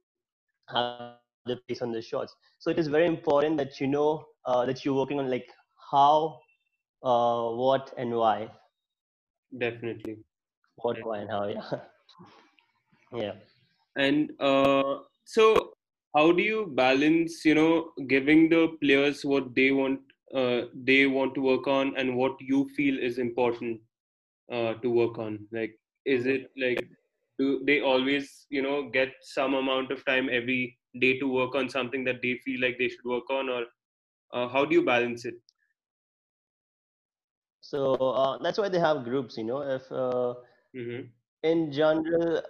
have 0.71 1.17
the 1.47 1.57
pace 1.69 1.83
on 1.83 1.93
the 1.93 2.01
shots. 2.01 2.35
So 2.59 2.71
it 2.71 2.79
is 2.79 2.87
very 2.89 3.07
important 3.07 3.57
that 3.59 3.81
you 3.81 3.87
know 3.87 4.25
uh, 4.47 4.65
that 4.67 4.85
you're 4.85 4.95
working 4.95 5.19
on 5.19 5.31
like 5.31 5.49
how, 5.91 6.39
uh, 7.03 7.49
what, 7.51 7.93
and 7.97 8.15
why. 8.15 8.51
Definitely. 9.59 10.19
What, 10.77 10.97
Right. 10.97 11.05
why, 11.05 11.19
and 11.19 11.31
how. 11.31 11.47
Yeah. 11.47 11.81
yeah. 13.13 13.33
And 13.97 14.31
uh, 14.41 15.01
so, 15.25 15.75
how 16.15 16.33
do 16.33 16.43
you 16.43 16.67
balance, 16.75 17.45
you 17.45 17.55
know, 17.55 17.93
giving 18.09 18.49
the 18.49 18.69
players 18.81 19.25
what 19.25 19.55
they 19.55 19.71
want, 19.71 20.01
uh, 20.35 20.63
they 20.75 21.07
want 21.07 21.35
to 21.35 21.41
work 21.41 21.67
on, 21.67 21.97
and 21.97 22.17
what 22.17 22.37
you 22.41 22.69
feel 22.77 22.99
is 22.99 23.19
important 23.19 23.81
uh, 24.53 24.75
to 24.75 24.91
work 24.91 25.19
on? 25.19 25.47
Like, 25.53 25.79
is 26.05 26.27
it 26.27 26.51
like, 26.57 26.89
do 27.39 27.63
they 27.65 27.81
always, 27.81 28.47
you 28.51 28.63
know, 28.63 28.91
get 28.91 29.13
some 29.23 29.55
amount 29.55 29.91
of 29.93 30.05
time 30.05 30.29
every 30.31 30.79
day 31.01 31.19
to 31.19 31.29
work 31.33 31.55
on 31.55 31.69
something 31.71 32.05
that 32.05 32.23
they 32.23 32.37
feel 32.45 32.61
like 32.61 32.79
they 32.79 32.89
should 32.89 33.05
work 33.05 33.31
on, 33.31 33.49
or 33.49 33.65
uh, 34.33 34.49
how 34.49 34.65
do 34.65 34.75
you 34.75 34.85
balance 34.85 35.25
it? 35.25 35.35
So 37.61 37.95
uh, 37.95 38.39
that's 38.43 38.59
why 38.59 38.69
they 38.69 38.79
have 38.79 39.05
groups. 39.05 39.39
You 39.39 39.45
know, 39.45 39.63
if 39.63 39.91
uh, 39.91 40.35
Mm-hmm. 40.75 41.13
in 41.43 41.71
general 41.73 42.43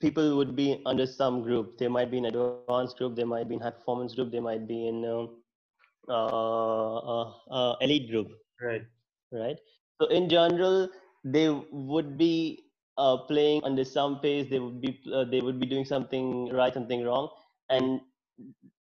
people 0.00 0.36
would 0.36 0.54
be 0.56 0.82
under 0.86 1.06
some 1.06 1.42
group. 1.42 1.78
They 1.78 1.88
might 1.88 2.10
be 2.10 2.18
in 2.18 2.26
advanced 2.26 2.96
group 2.98 3.16
they 3.16 3.24
might 3.24 3.48
be 3.48 3.54
in 3.54 3.60
high 3.60 3.70
performance 3.70 4.14
group 4.14 4.32
they 4.32 4.40
might 4.40 4.66
be 4.68 4.88
in 4.88 5.04
uh, 5.04 5.26
uh, 6.08 7.32
uh, 7.50 7.76
elite 7.80 8.10
group. 8.10 8.28
Right. 8.60 8.82
right? 9.32 9.56
So 10.00 10.08
in 10.08 10.28
general 10.28 10.88
they 11.24 11.48
would 11.70 12.16
be 12.16 12.64
uh, 12.96 13.18
playing 13.28 13.62
under 13.64 13.84
some 13.84 14.20
pace 14.20 14.48
they 14.50 14.58
would 14.58 14.80
be 14.80 15.00
uh, 15.12 15.24
they 15.24 15.40
would 15.40 15.60
be 15.60 15.66
doing 15.66 15.84
something 15.84 16.50
right 16.52 16.74
something 16.74 17.04
wrong 17.04 17.28
and 17.70 18.00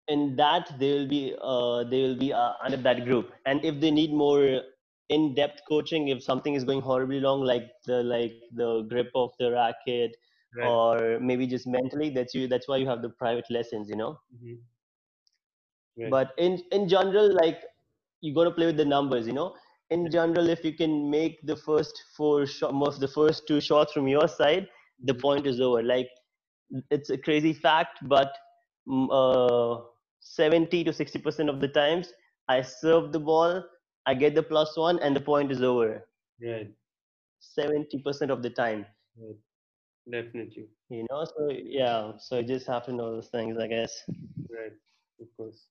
in 0.08 0.36
that 0.36 0.72
they 0.80 0.92
will 0.94 1.08
be 1.08 1.36
uh, 1.42 1.84
they 1.84 2.02
will 2.04 2.18
be 2.18 2.34
uh, 2.34 2.54
under 2.64 2.78
that 2.78 3.06
group. 3.06 3.32
And 3.46 3.64
if 3.66 3.80
they 3.80 3.92
need 3.92 4.14
more 4.14 4.62
in-depth 5.10 5.62
coaching 5.68 6.08
if 6.08 6.24
something 6.24 6.56
is 6.56 6.64
going 6.64 6.82
horribly 6.82 7.20
wrong 7.24 7.42
like 7.42 7.70
the 7.86 8.02
like 8.04 8.34
the 8.54 8.82
grip 8.90 9.12
of 9.14 9.32
the 9.40 9.52
racket 9.52 10.16
Right. 10.56 10.68
or 10.68 11.20
maybe 11.20 11.48
just 11.48 11.68
mentally 11.68 12.10
that's 12.10 12.34
you 12.34 12.48
that's 12.48 12.68
why 12.68 12.78
you 12.78 12.88
have 12.88 13.02
the 13.02 13.10
private 13.10 13.46
lessons 13.50 13.90
you 13.90 13.96
know 13.96 14.20
Mhm. 14.32 14.64
Right. 15.98 16.14
but 16.14 16.34
in 16.38 16.62
in 16.72 16.88
general 16.88 17.34
like 17.34 17.62
you 18.22 18.34
got 18.34 18.46
to 18.46 18.52
play 18.52 18.68
with 18.68 18.78
the 18.78 18.86
numbers 18.86 19.28
you 19.28 19.34
know 19.34 19.56
in 19.90 20.10
general 20.10 20.50
if 20.50 20.64
you 20.64 20.74
can 20.74 21.10
make 21.10 21.40
the 21.46 21.56
first 21.56 22.02
four 22.18 22.46
shot 22.46 22.74
most 22.74 23.00
the 23.00 23.08
first 23.08 23.48
two 23.48 23.60
shots 23.62 23.92
from 23.94 24.08
your 24.08 24.28
side 24.28 24.68
the 25.06 25.14
Mhm. 25.14 25.22
point 25.26 25.46
is 25.48 25.60
over 25.62 25.84
like 25.84 26.10
it's 26.92 27.10
a 27.10 27.18
crazy 27.18 27.54
fact 27.54 28.00
but 28.04 28.36
mm, 28.88 29.08
uh, 29.20 29.84
70 30.20 30.84
to 30.84 30.94
60 30.94 31.20
percent 31.20 31.50
of 31.50 31.60
the 31.62 31.68
times 31.68 32.14
i 32.48 32.62
serve 32.62 33.12
the 33.12 33.20
ball 33.20 33.64
i 34.06 34.14
get 34.14 34.36
the 34.36 34.44
plus 34.44 34.76
one 34.78 35.00
and 35.00 35.16
the 35.16 35.22
point 35.32 35.52
is 35.52 35.62
over 35.62 36.06
Right. 36.42 36.76
70 37.40 38.00
percent 38.04 38.32
of 38.32 38.42
the 38.44 38.50
time 38.50 38.86
Right. 39.18 39.38
Definitely. 40.10 40.68
you 40.90 41.06
know 41.10 41.26
so 41.26 41.50
yeah 41.52 42.12
so 42.20 42.38
you 42.40 42.44
just 42.46 42.68
have 42.68 42.86
to 42.86 42.94
know 42.94 43.16
those 43.16 43.30
things 43.30 43.58
i 43.58 43.68
guess 43.68 44.04
Right. 44.50 44.74
Of 45.20 45.28
course. 45.38 45.66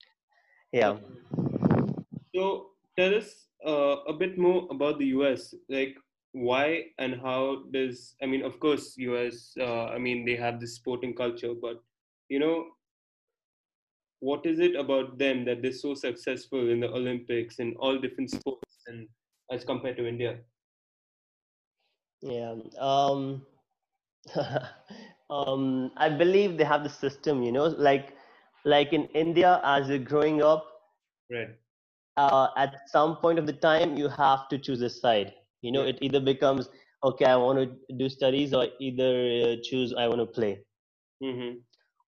yeah 0.72 0.98
So 2.34 2.70
tell 2.98 3.14
us 3.14 3.46
uh, 3.64 4.02
a 4.08 4.12
bit 4.12 4.36
more 4.36 4.66
about 4.70 4.98
the 4.98 5.06
US. 5.06 5.54
Like, 5.68 5.96
why 6.32 6.86
and 6.98 7.14
how 7.20 7.62
does 7.72 8.16
I 8.22 8.26
mean, 8.26 8.42
of 8.42 8.58
course, 8.58 8.94
US. 8.98 9.54
Uh, 9.58 9.86
I 9.86 9.98
mean, 9.98 10.24
they 10.26 10.36
have 10.36 10.60
this 10.60 10.74
sporting 10.74 11.14
culture, 11.14 11.54
but 11.54 11.80
you 12.28 12.40
know, 12.40 12.66
what 14.20 14.44
is 14.46 14.58
it 14.58 14.74
about 14.74 15.16
them 15.18 15.44
that 15.44 15.62
they're 15.62 15.72
so 15.72 15.94
successful 15.94 16.70
in 16.70 16.80
the 16.80 16.88
Olympics 16.90 17.58
and 17.60 17.76
all 17.76 17.98
different 17.98 18.30
sports 18.30 18.82
and 18.88 19.08
as 19.52 19.64
compared 19.64 19.96
to 19.98 20.08
India? 20.08 20.38
Yeah. 22.22 22.54
Um, 22.80 23.46
um, 25.30 25.90
I 25.96 26.08
believe 26.08 26.56
they 26.56 26.64
have 26.64 26.82
the 26.82 26.90
system, 26.90 27.42
you 27.42 27.52
know, 27.52 27.66
like 27.66 28.16
like 28.64 28.92
in 28.92 29.04
India, 29.14 29.60
as 29.64 29.88
you're 29.88 29.98
growing 29.98 30.42
up, 30.42 30.64
right. 31.30 31.48
Uh, 32.16 32.48
at 32.56 32.76
some 32.86 33.16
point 33.16 33.40
of 33.40 33.46
the 33.46 33.52
time, 33.52 33.96
you 33.96 34.08
have 34.08 34.48
to 34.48 34.56
choose 34.56 34.80
a 34.82 34.88
side. 34.88 35.34
You 35.62 35.72
know, 35.72 35.82
it 35.82 35.98
either 36.00 36.20
becomes 36.20 36.68
okay, 37.02 37.26
I 37.26 37.36
want 37.36 37.58
to 37.58 37.94
do 37.96 38.08
studies, 38.08 38.54
or 38.54 38.68
either 38.80 39.12
uh, 39.44 39.56
choose 39.62 39.92
I 39.98 40.08
want 40.08 40.20
to 40.20 40.26
play. 40.26 40.60
Mm-hmm. 41.22 41.58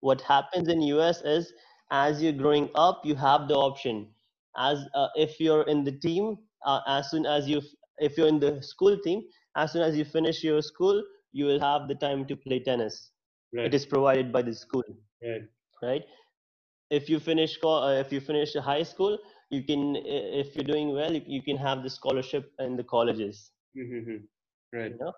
What 0.00 0.20
happens 0.20 0.68
in 0.68 0.80
US 0.82 1.22
is 1.22 1.52
as 1.90 2.22
you're 2.22 2.32
growing 2.32 2.70
up, 2.74 3.04
you 3.04 3.14
have 3.16 3.48
the 3.48 3.54
option. 3.54 4.08
As 4.56 4.78
uh, 4.94 5.08
if 5.16 5.40
you're 5.40 5.62
in 5.62 5.84
the 5.84 5.92
team, 5.92 6.38
uh, 6.64 6.80
as 6.86 7.10
soon 7.10 7.26
as 7.26 7.48
you 7.48 7.60
if 7.98 8.16
you're 8.16 8.28
in 8.28 8.38
the 8.38 8.62
school 8.62 8.98
team, 8.98 9.22
as 9.56 9.72
soon 9.72 9.82
as 9.82 9.96
you 9.96 10.04
finish 10.04 10.42
your 10.44 10.62
school, 10.62 11.02
you 11.36 11.44
will 11.44 11.60
have 11.60 11.86
the 11.88 11.94
time 12.06 12.24
to 12.30 12.36
play 12.44 12.58
tennis. 12.68 13.10
Right. 13.54 13.66
It 13.66 13.74
is 13.74 13.84
provided 13.84 14.32
by 14.32 14.42
the 14.42 14.54
school. 14.54 14.84
Right. 15.22 15.44
Right. 15.82 16.04
If 16.90 17.10
you 17.10 17.18
finish 17.20 17.58
uh, 17.62 18.02
if 18.04 18.12
you 18.12 18.20
finish 18.20 18.54
high 18.54 18.82
school, 18.82 19.18
you 19.50 19.62
can 19.62 19.96
if 20.06 20.56
you're 20.56 20.70
doing 20.72 20.92
well, 20.94 21.12
you, 21.12 21.42
can 21.42 21.56
have 21.56 21.82
the 21.82 21.90
scholarship 21.90 22.52
in 22.58 22.76
the 22.76 22.84
colleges. 22.84 23.50
Mm-hmm. 23.76 24.16
Right. 24.78 24.92
You 24.92 24.98
know? 24.98 25.12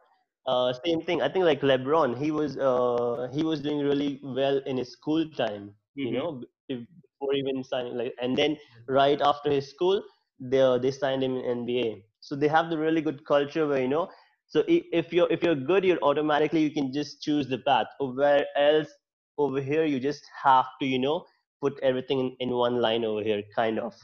Uh, 0.46 0.72
same 0.84 1.02
thing. 1.02 1.22
I 1.22 1.28
think 1.28 1.44
like 1.44 1.60
LeBron, 1.60 2.16
he 2.18 2.30
was 2.30 2.56
uh, 2.56 3.28
he 3.32 3.44
was 3.44 3.60
doing 3.60 3.80
really 3.80 4.20
well 4.22 4.60
in 4.66 4.78
his 4.78 4.92
school 4.92 5.28
time. 5.36 5.74
Mm-hmm. 5.98 6.00
You 6.00 6.12
know, 6.12 6.42
before 6.68 7.34
even 7.34 7.62
signing 7.62 7.96
like, 7.96 8.14
and 8.22 8.36
then 8.36 8.56
right 8.88 9.20
after 9.32 9.50
his 9.50 9.68
school, 9.70 10.02
they 10.40 10.62
they 10.82 10.90
signed 10.90 11.22
him 11.22 11.36
in 11.36 11.64
NBA. 11.64 12.02
So 12.20 12.34
they 12.34 12.48
have 12.48 12.70
the 12.70 12.78
really 12.78 13.02
good 13.10 13.24
culture 13.34 13.68
where 13.68 13.80
you 13.80 13.92
know. 13.96 14.08
So 14.48 14.64
if 14.66 15.12
you're 15.12 15.30
if 15.30 15.42
you're 15.42 15.54
good, 15.54 15.84
you're 15.84 16.02
automatically 16.02 16.62
you 16.62 16.70
can 16.70 16.92
just 16.92 17.22
choose 17.22 17.48
the 17.48 17.58
path. 17.58 17.86
Where 18.00 18.46
else 18.56 18.88
over 19.36 19.60
here, 19.60 19.84
you 19.84 20.00
just 20.00 20.24
have 20.42 20.66
to 20.80 20.86
you 20.86 20.98
know 20.98 21.24
put 21.60 21.78
everything 21.82 22.20
in, 22.20 22.36
in 22.40 22.50
one 22.50 22.80
line 22.80 23.04
over 23.04 23.22
here, 23.22 23.42
kind 23.54 23.78
of. 23.78 23.94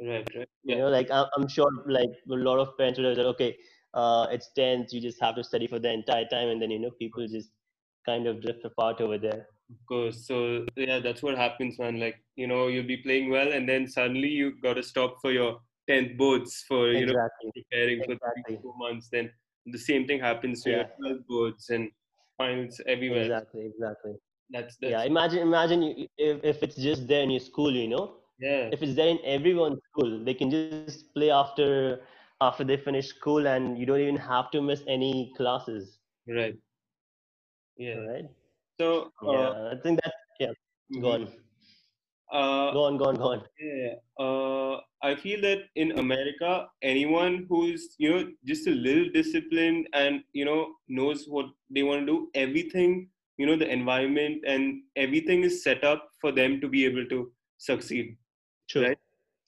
Right, 0.00 0.28
right. 0.36 0.48
Yeah. 0.62 0.76
You 0.76 0.82
know, 0.82 0.88
like 0.88 1.10
I'm 1.10 1.48
sure, 1.48 1.70
like 1.86 2.10
a 2.30 2.34
lot 2.34 2.60
of 2.60 2.76
parents 2.78 2.98
would 2.98 3.06
have 3.06 3.16
said, 3.16 3.26
okay, 3.26 3.56
uh, 3.94 4.28
it's 4.30 4.50
tenth, 4.54 4.92
you 4.92 5.00
just 5.00 5.20
have 5.20 5.34
to 5.34 5.42
study 5.42 5.66
for 5.66 5.80
the 5.80 5.90
entire 5.90 6.26
time, 6.26 6.48
and 6.48 6.62
then 6.62 6.70
you 6.70 6.78
know 6.78 6.90
people 6.98 7.26
just 7.26 7.50
kind 8.06 8.28
of 8.28 8.40
drift 8.40 8.64
apart 8.64 9.00
over 9.00 9.18
there. 9.18 9.48
Of 9.70 9.86
course. 9.86 10.26
So 10.26 10.66
yeah, 10.76 11.00
that's 11.00 11.22
what 11.22 11.36
happens, 11.36 11.78
man. 11.80 11.98
Like 11.98 12.22
you 12.36 12.46
know, 12.46 12.68
you'll 12.68 12.86
be 12.86 12.98
playing 12.98 13.30
well, 13.30 13.50
and 13.50 13.68
then 13.68 13.88
suddenly 13.88 14.28
you 14.28 14.60
got 14.62 14.74
to 14.74 14.84
stop 14.84 15.16
for 15.20 15.32
your 15.32 15.58
tenth 15.88 16.16
boards 16.16 16.64
for 16.68 16.92
you 16.92 17.08
exactly. 17.08 17.46
know 17.46 17.52
preparing 17.56 17.98
exactly. 17.98 18.18
for 18.18 18.42
three 18.46 18.58
four 18.62 18.74
months. 18.78 19.08
Then 19.10 19.30
the 19.72 19.78
same 19.78 20.06
thing 20.06 20.20
happens 20.20 20.62
to 20.62 20.70
yeah. 20.70 20.76
your 20.76 20.86
twelve 20.98 21.26
boards 21.28 21.70
and 21.70 21.90
finals 22.36 22.80
everywhere. 22.86 23.22
Exactly. 23.22 23.66
Exactly. 23.66 24.12
That's, 24.50 24.76
that's 24.80 24.90
yeah. 24.90 25.02
Imagine 25.04 25.40
imagine 25.40 25.82
you, 25.82 26.08
if 26.16 26.42
if 26.42 26.62
it's 26.62 26.76
just 26.76 27.06
there 27.06 27.22
in 27.22 27.30
your 27.30 27.40
school, 27.40 27.72
you 27.72 27.88
know. 27.88 28.14
Yeah. 28.40 28.70
If 28.72 28.82
it's 28.82 28.94
there 28.94 29.08
in 29.08 29.18
everyone's 29.24 29.80
school, 29.90 30.24
they 30.24 30.34
can 30.34 30.50
just 30.50 31.12
play 31.14 31.30
after 31.30 32.00
after 32.40 32.64
they 32.64 32.76
finish 32.76 33.08
school, 33.08 33.46
and 33.48 33.76
you 33.78 33.84
don't 33.84 34.00
even 34.00 34.16
have 34.16 34.50
to 34.52 34.62
miss 34.62 34.82
any 34.86 35.32
classes. 35.36 35.98
Right. 36.28 36.56
Yeah. 37.76 37.94
Right. 37.94 38.24
So 38.80 39.12
uh, 39.26 39.32
yeah, 39.32 39.70
I 39.72 39.76
think 39.82 40.00
that 40.04 40.14
yeah. 40.38 40.48
Mm-hmm. 40.48 41.00
Go 41.02 41.12
on. 41.12 41.28
Uh, 42.32 42.72
go 42.72 42.84
on, 42.84 42.96
go 42.98 43.04
on, 43.06 43.16
go 43.16 43.32
on. 43.32 43.42
Yeah. 43.58 43.94
Uh, 44.18 44.80
I 45.02 45.14
feel 45.14 45.40
that 45.42 45.62
in 45.76 45.98
America, 45.98 46.66
anyone 46.82 47.46
who's 47.48 47.94
you 47.98 48.10
know 48.10 48.28
just 48.44 48.66
a 48.66 48.70
little 48.70 49.08
disciplined 49.14 49.88
and 49.92 50.22
you 50.32 50.44
know 50.44 50.74
knows 50.88 51.24
what 51.26 51.46
they 51.70 51.82
want 51.82 52.00
to 52.00 52.06
do, 52.06 52.30
everything 52.34 53.08
you 53.38 53.46
know 53.46 53.56
the 53.56 53.70
environment 53.70 54.42
and 54.46 54.82
everything 54.96 55.42
is 55.42 55.62
set 55.62 55.84
up 55.84 56.10
for 56.20 56.32
them 56.32 56.60
to 56.60 56.68
be 56.68 56.84
able 56.84 57.06
to 57.06 57.32
succeed. 57.56 58.16
True. 58.68 58.88
Right? 58.88 58.98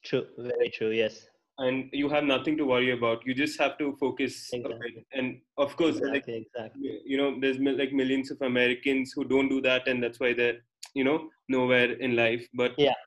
True. 0.04 0.26
Very 0.38 0.70
true. 0.70 0.90
Yes 0.90 1.26
and 1.60 1.90
you 1.92 2.08
have 2.08 2.24
nothing 2.24 2.56
to 2.56 2.64
worry 2.64 2.90
about 2.92 3.24
you 3.26 3.34
just 3.34 3.58
have 3.60 3.76
to 3.78 3.94
focus 4.00 4.48
exactly. 4.52 5.06
and 5.12 5.40
of 5.58 5.76
course 5.76 5.96
exactly, 5.96 6.34
like 6.34 6.46
exactly. 6.46 7.00
you 7.04 7.16
know 7.16 7.38
there's 7.40 7.58
like 7.58 7.92
millions 7.92 8.30
of 8.30 8.40
americans 8.42 9.12
who 9.14 9.24
don't 9.24 9.48
do 9.48 9.60
that 9.60 9.86
and 9.86 10.02
that's 10.02 10.18
why 10.18 10.32
they're 10.32 10.60
you 10.94 11.04
know 11.04 11.28
nowhere 11.48 11.92
in 11.92 12.16
life 12.16 12.46
but 12.54 12.72
yeah 12.78 12.98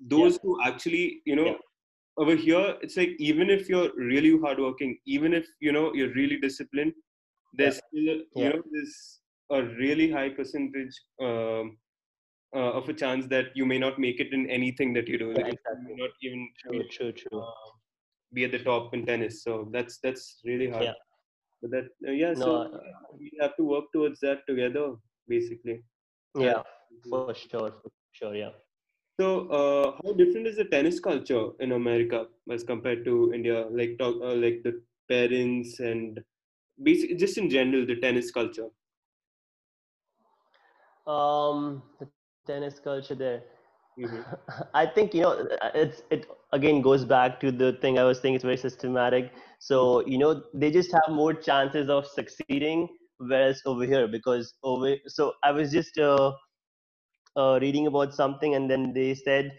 those 0.00 0.34
yeah. 0.34 0.38
who 0.42 0.62
actually 0.62 1.20
you 1.24 1.36
know 1.36 1.46
yeah. 1.46 1.58
over 2.18 2.34
here 2.34 2.76
it's 2.82 2.96
like 2.96 3.14
even 3.18 3.50
if 3.50 3.68
you're 3.68 3.90
really 3.96 4.38
hardworking 4.38 4.96
even 5.06 5.32
if 5.32 5.46
you 5.60 5.72
know 5.72 5.92
you're 5.94 6.14
really 6.14 6.38
disciplined 6.38 6.92
there's 7.54 7.80
yeah. 7.92 8.12
still 8.12 8.42
you 8.42 8.50
know 8.50 8.62
there's 8.72 9.20
a 9.50 9.62
really 9.80 10.10
high 10.10 10.28
percentage 10.28 10.94
um, 11.22 11.76
uh, 12.54 12.72
of 12.72 12.88
a 12.88 12.92
chance 12.92 13.26
that 13.26 13.46
you 13.54 13.66
may 13.66 13.78
not 13.78 13.98
make 13.98 14.20
it 14.20 14.32
in 14.32 14.48
anything 14.50 14.92
that 14.94 15.08
you 15.08 15.18
do. 15.18 15.34
Yeah, 15.36 15.46
exactly. 15.46 15.94
not 15.96 16.10
even 16.22 16.48
true, 16.60 16.72
be, 16.72 16.88
true, 16.88 17.12
true. 17.12 17.40
Uh, 17.40 17.70
be 18.32 18.44
at 18.44 18.52
the 18.52 18.58
top 18.58 18.94
in 18.94 19.06
tennis. 19.06 19.42
So 19.42 19.68
that's 19.72 19.98
that's 20.02 20.40
really 20.44 20.70
hard. 20.70 20.84
Yeah. 20.84 20.92
But 21.62 21.70
that 21.72 21.84
uh, 22.06 22.12
yeah, 22.12 22.32
no, 22.32 22.40
so 22.40 22.56
uh, 22.56 22.78
we 23.18 23.32
have 23.40 23.56
to 23.56 23.64
work 23.64 23.84
towards 23.92 24.20
that 24.20 24.46
together, 24.46 24.94
basically. 25.28 25.82
Yeah, 26.38 26.62
for 27.08 27.34
sure, 27.34 27.72
for 27.82 27.90
sure, 28.12 28.34
yeah. 28.34 28.50
So, 29.20 29.48
uh, 29.48 29.92
how 30.02 30.12
different 30.12 30.46
is 30.46 30.56
the 30.56 30.64
tennis 30.64 31.00
culture 31.00 31.50
in 31.60 31.72
America 31.72 32.26
as 32.50 32.62
compared 32.62 33.04
to 33.04 33.32
India? 33.34 33.66
Like, 33.70 33.98
talk, 33.98 34.16
uh, 34.22 34.34
like 34.34 34.62
the 34.62 34.80
parents 35.08 35.80
and 35.80 36.20
basically 36.82 37.16
just 37.16 37.38
in 37.38 37.50
general 37.50 37.86
the 37.86 37.96
tennis 37.96 38.30
culture. 38.30 38.68
Um, 41.06 41.82
the 41.98 42.08
tennis 42.46 42.78
culture 42.78 43.14
there. 43.14 43.42
Mm-hmm. 43.98 44.22
I 44.74 44.86
think 44.86 45.14
you 45.14 45.22
know 45.22 45.48
it's 45.74 46.02
it 46.10 46.26
again 46.52 46.82
goes 46.82 47.04
back 47.04 47.40
to 47.40 47.50
the 47.50 47.72
thing 47.80 47.98
I 47.98 48.04
was 48.04 48.20
saying. 48.20 48.34
It's 48.34 48.44
very 48.44 48.56
systematic. 48.56 49.32
So 49.58 50.06
you 50.06 50.18
know 50.18 50.42
they 50.54 50.70
just 50.70 50.92
have 50.92 51.08
more 51.08 51.34
chances 51.34 51.88
of 51.88 52.06
succeeding, 52.06 52.88
whereas 53.18 53.62
over 53.66 53.84
here 53.84 54.08
because 54.08 54.54
over 54.62 54.96
so 55.06 55.34
I 55.44 55.52
was 55.52 55.72
just 55.72 55.98
uh, 55.98 56.32
uh, 57.36 57.58
reading 57.60 57.86
about 57.86 58.14
something 58.14 58.54
and 58.54 58.70
then 58.70 58.92
they 58.94 59.14
said 59.14 59.52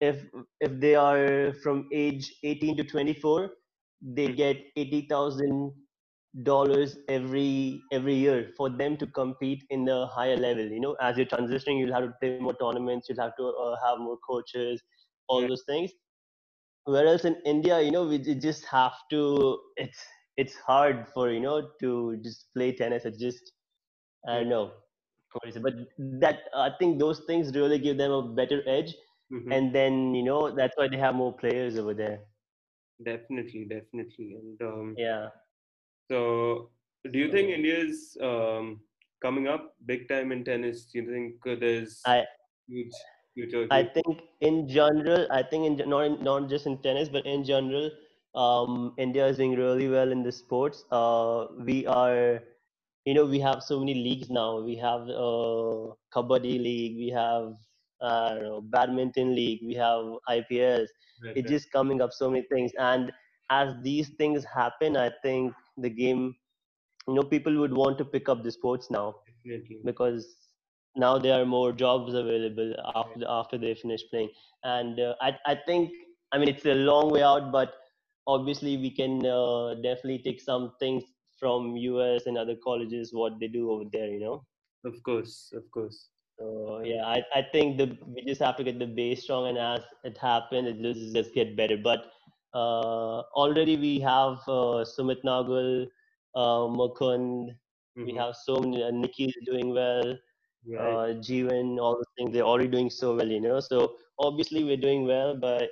if 0.00 0.24
if 0.60 0.78
they 0.80 0.94
are 0.94 1.52
from 1.62 1.88
age 1.92 2.32
18 2.44 2.76
to 2.78 2.84
24 2.84 3.50
they 4.00 4.28
get 4.28 4.56
80,000 4.76 5.72
dollars 6.44 6.98
every 7.08 7.80
every 7.90 8.14
year 8.14 8.50
for 8.56 8.68
them 8.70 8.96
to 8.96 9.06
compete 9.06 9.64
in 9.70 9.84
the 9.84 10.06
higher 10.08 10.36
level 10.36 10.64
you 10.64 10.80
know 10.80 10.94
as 11.00 11.16
you're 11.16 11.26
transitioning 11.26 11.78
you'll 11.80 11.92
have 11.92 12.04
to 12.04 12.12
play 12.20 12.38
more 12.38 12.54
tournaments 12.60 13.08
you'll 13.08 13.20
have 13.20 13.34
to 13.36 13.48
uh, 13.48 13.76
have 13.84 13.98
more 13.98 14.18
coaches 14.28 14.82
all 15.28 15.42
yeah. 15.42 15.48
those 15.48 15.64
things 15.66 15.90
whereas 16.84 17.24
in 17.24 17.34
india 17.46 17.80
you 17.80 17.90
know 17.90 18.06
we 18.06 18.18
just 18.18 18.64
have 18.66 18.92
to 19.10 19.58
it's 19.76 20.04
it's 20.38 20.54
hard 20.54 21.06
for 21.12 21.30
you 21.30 21.40
know 21.40 21.56
to 21.80 22.16
just 22.22 22.46
play 22.54 22.72
tennis. 22.72 23.04
It's 23.04 23.18
just 23.18 23.52
i 24.26 24.36
don't 24.38 24.48
know. 24.48 24.70
But 25.62 25.74
that 26.24 26.48
i 26.54 26.70
think 26.78 26.98
those 26.98 27.20
things 27.26 27.54
really 27.54 27.78
give 27.78 27.98
them 27.98 28.12
a 28.12 28.22
better 28.40 28.62
edge. 28.78 28.94
Mm-hmm. 29.30 29.52
and 29.52 29.74
then 29.74 30.14
you 30.14 30.22
know 30.24 30.50
that's 30.58 30.74
why 30.78 30.88
they 30.88 30.96
have 30.96 31.14
more 31.14 31.32
players 31.40 31.76
over 31.76 31.92
there. 31.92 32.20
Definitely 33.04 33.66
definitely. 33.72 34.36
And 34.40 34.62
um, 34.62 34.94
yeah. 34.96 35.28
so, 36.10 36.70
do 37.12 37.18
you 37.18 37.30
think 37.30 37.50
India 37.50 37.78
is 37.78 38.16
um, 38.22 38.80
coming 39.20 39.46
up 39.46 39.74
big 39.84 40.08
time 40.08 40.32
in 40.32 40.44
tennis? 40.44 40.86
Do 40.86 41.00
you 41.00 41.12
think 41.12 41.60
there's 41.60 42.00
I, 42.06 42.24
huge 42.66 42.94
future? 43.34 43.66
I 43.70 43.82
think 43.84 44.22
in 44.40 44.66
general, 44.66 45.28
I 45.30 45.42
think 45.42 45.66
in 45.66 45.88
not 45.88 46.22
not 46.22 46.48
just 46.48 46.66
in 46.66 46.78
tennis, 46.78 47.10
but 47.10 47.26
in 47.26 47.44
general, 47.44 47.90
um, 48.34 48.94
India 48.98 49.26
is 49.26 49.36
doing 49.36 49.56
really 49.56 49.88
well 49.88 50.12
in 50.12 50.22
the 50.22 50.32
sports. 50.32 50.84
Uh, 50.90 51.46
we 51.64 51.86
are, 51.86 52.40
you 53.04 53.14
know, 53.14 53.24
we 53.24 53.40
have 53.40 53.62
so 53.62 53.78
many 53.78 53.94
leagues 53.94 54.30
now. 54.30 54.60
We 54.60 54.76
have 54.76 55.02
uh, 55.02 55.94
kabaddi 56.14 56.58
league. 56.62 56.96
We 56.96 57.10
have 57.14 57.54
uh, 58.00 58.34
know, 58.40 58.60
badminton 58.60 59.34
league. 59.34 59.60
We 59.64 59.74
have 59.74 60.04
IPS. 60.28 60.90
Right, 61.22 61.36
it's 61.36 61.36
right. 61.36 61.48
just 61.48 61.72
coming 61.72 62.00
up 62.00 62.12
so 62.12 62.30
many 62.30 62.44
things, 62.52 62.72
and 62.78 63.12
as 63.50 63.74
these 63.82 64.10
things 64.18 64.44
happen, 64.44 64.96
I 64.96 65.10
think 65.22 65.52
the 65.76 65.90
game 65.90 66.34
you 67.08 67.14
know 67.14 67.22
people 67.22 67.58
would 67.58 67.72
want 67.72 67.98
to 67.98 68.04
pick 68.04 68.28
up 68.28 68.42
the 68.44 68.52
sports 68.52 68.90
now 68.90 69.16
Definitely. 69.26 69.78
because 69.84 70.26
now 70.96 71.18
there 71.18 71.40
are 71.40 71.46
more 71.46 71.72
jobs 71.72 72.14
available 72.14 72.74
after 72.94 73.24
after 73.28 73.58
they 73.58 73.74
finish 73.74 74.02
playing 74.10 74.30
and 74.64 75.00
uh, 75.00 75.14
I, 75.20 75.36
I 75.46 75.56
think 75.66 75.90
i 76.32 76.38
mean 76.38 76.48
it's 76.48 76.66
a 76.66 76.74
long 76.74 77.10
way 77.10 77.22
out 77.22 77.50
but 77.52 77.72
obviously 78.34 78.76
we 78.76 78.90
can 79.00 79.14
uh, 79.26 79.74
definitely 79.86 80.20
take 80.28 80.40
some 80.40 80.72
things 80.78 81.02
from 81.40 81.74
us 81.76 82.26
and 82.26 82.38
other 82.38 82.56
colleges 82.68 83.12
what 83.12 83.40
they 83.40 83.48
do 83.48 83.70
over 83.72 83.84
there 83.96 84.08
you 84.14 84.20
know 84.26 84.36
of 84.84 85.02
course 85.10 85.34
of 85.60 85.68
course 85.76 85.98
So 86.38 86.80
yeah, 86.84 87.04
I, 87.04 87.22
I 87.34 87.42
think 87.52 87.78
the 87.78 87.98
we 88.06 88.22
just 88.24 88.40
have 88.40 88.56
to 88.56 88.64
get 88.64 88.78
the 88.78 88.86
base 88.86 89.22
strong, 89.24 89.48
and 89.48 89.58
as 89.58 89.82
it 90.04 90.16
happens, 90.18 90.68
it 90.68 90.82
just 90.82 91.14
just 91.14 91.34
get 91.34 91.56
better. 91.56 91.76
But 91.76 92.12
uh, 92.54 93.26
already 93.34 93.76
we 93.76 93.98
have 94.00 94.38
uh, 94.46 94.86
Sumit 94.86 95.24
Nagal, 95.24 95.88
uh, 96.36 96.70
Mukund, 96.70 97.50
mm-hmm. 97.50 98.04
we 98.04 98.14
have 98.14 98.36
so 98.36 98.60
many. 98.60 98.82
Uh, 98.82 98.92
Nikki 98.92 99.24
is 99.24 99.34
doing 99.44 99.74
well. 99.74 100.16
Right. 100.66 100.78
Uh, 100.78 101.06
Jeevan, 101.26 101.78
all 101.80 101.96
those 101.96 102.12
things, 102.16 102.32
they're 102.32 102.42
already 102.42 102.68
doing 102.68 102.90
so 102.90 103.16
well, 103.16 103.26
you 103.26 103.40
know. 103.40 103.58
So 103.58 103.96
obviously 104.18 104.62
we're 104.62 104.76
doing 104.86 105.06
well, 105.06 105.36
but 105.36 105.70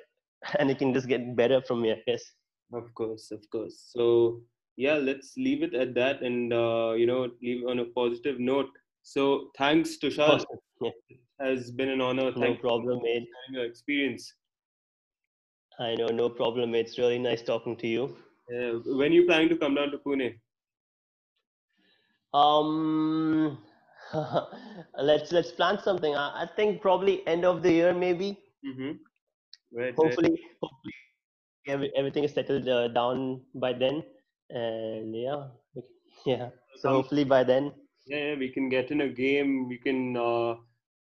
and 0.59 0.71
it 0.71 0.79
can 0.79 0.93
just 0.93 1.07
get 1.07 1.37
better 1.37 1.61
from 1.63 1.85
here. 1.85 1.99
Yes. 2.07 2.25
Of 2.73 2.93
course, 2.95 3.31
of 3.31 3.49
course. 3.51 3.91
So 3.95 4.41
yeah, 4.77 4.95
let's 4.95 5.37
leave 5.37 5.63
it 5.63 5.75
at 5.75 5.95
that, 5.95 6.23
and 6.23 6.53
uh, 6.53 6.95
you 6.97 7.07
know, 7.07 7.31
leave 7.43 7.67
on 7.67 7.79
a 7.79 7.85
positive 7.85 8.39
note. 8.39 8.71
So 9.03 9.51
thanks, 9.57 9.97
Tushar. 10.03 10.29
Awesome. 10.29 10.59
Yeah. 10.81 10.91
It 11.09 11.19
has 11.41 11.71
been 11.71 11.89
an 11.89 12.01
honor. 12.01 12.33
No 12.37 12.55
problem, 12.55 13.01
mate. 13.03 13.29
Your 13.51 13.65
experience. 13.65 14.35
I 15.79 15.95
know, 15.95 16.07
no 16.07 16.29
problem. 16.29 16.75
It's 16.75 16.99
really 16.99 17.19
nice 17.19 17.43
talking 17.43 17.77
to 17.77 17.87
you. 17.87 18.17
Uh, 18.51 18.79
when 18.97 19.13
are 19.13 19.15
you 19.15 19.27
planning 19.27 19.49
to 19.51 19.57
come 19.57 19.75
down 19.75 19.91
to 19.91 19.99
Pune? 19.99 20.39
Um, 22.33 23.59
let's 24.99 25.33
let's 25.33 25.53
plan 25.53 25.79
something. 25.83 26.15
I, 26.15 26.45
I, 26.45 26.49
think 26.57 26.81
probably 26.81 27.27
end 27.27 27.45
of 27.45 27.63
the 27.63 27.73
year, 27.73 27.95
maybe. 27.95 28.39
Mm-hmm. 28.67 28.93
Right, 29.73 29.95
hopefully, 29.95 30.31
right. 30.31 30.41
hopefully, 30.63 30.95
every, 31.67 31.93
everything 31.97 32.25
is 32.25 32.33
settled 32.33 32.69
uh, 32.69 32.89
down 32.89 33.41
by 33.55 33.73
then, 33.73 34.03
and 34.51 35.15
yeah, 35.15 35.49
yeah. 36.27 36.49
So 36.77 36.91
hopefully 36.91 37.25
by 37.25 37.45
then. 37.45 37.73
Yeah, 38.07 38.37
we 38.37 38.51
can 38.51 38.69
get 38.69 38.91
in 38.91 39.01
a 39.01 39.09
game. 39.09 39.69
We 39.69 39.79
can 39.79 40.17
uh, 40.17 40.55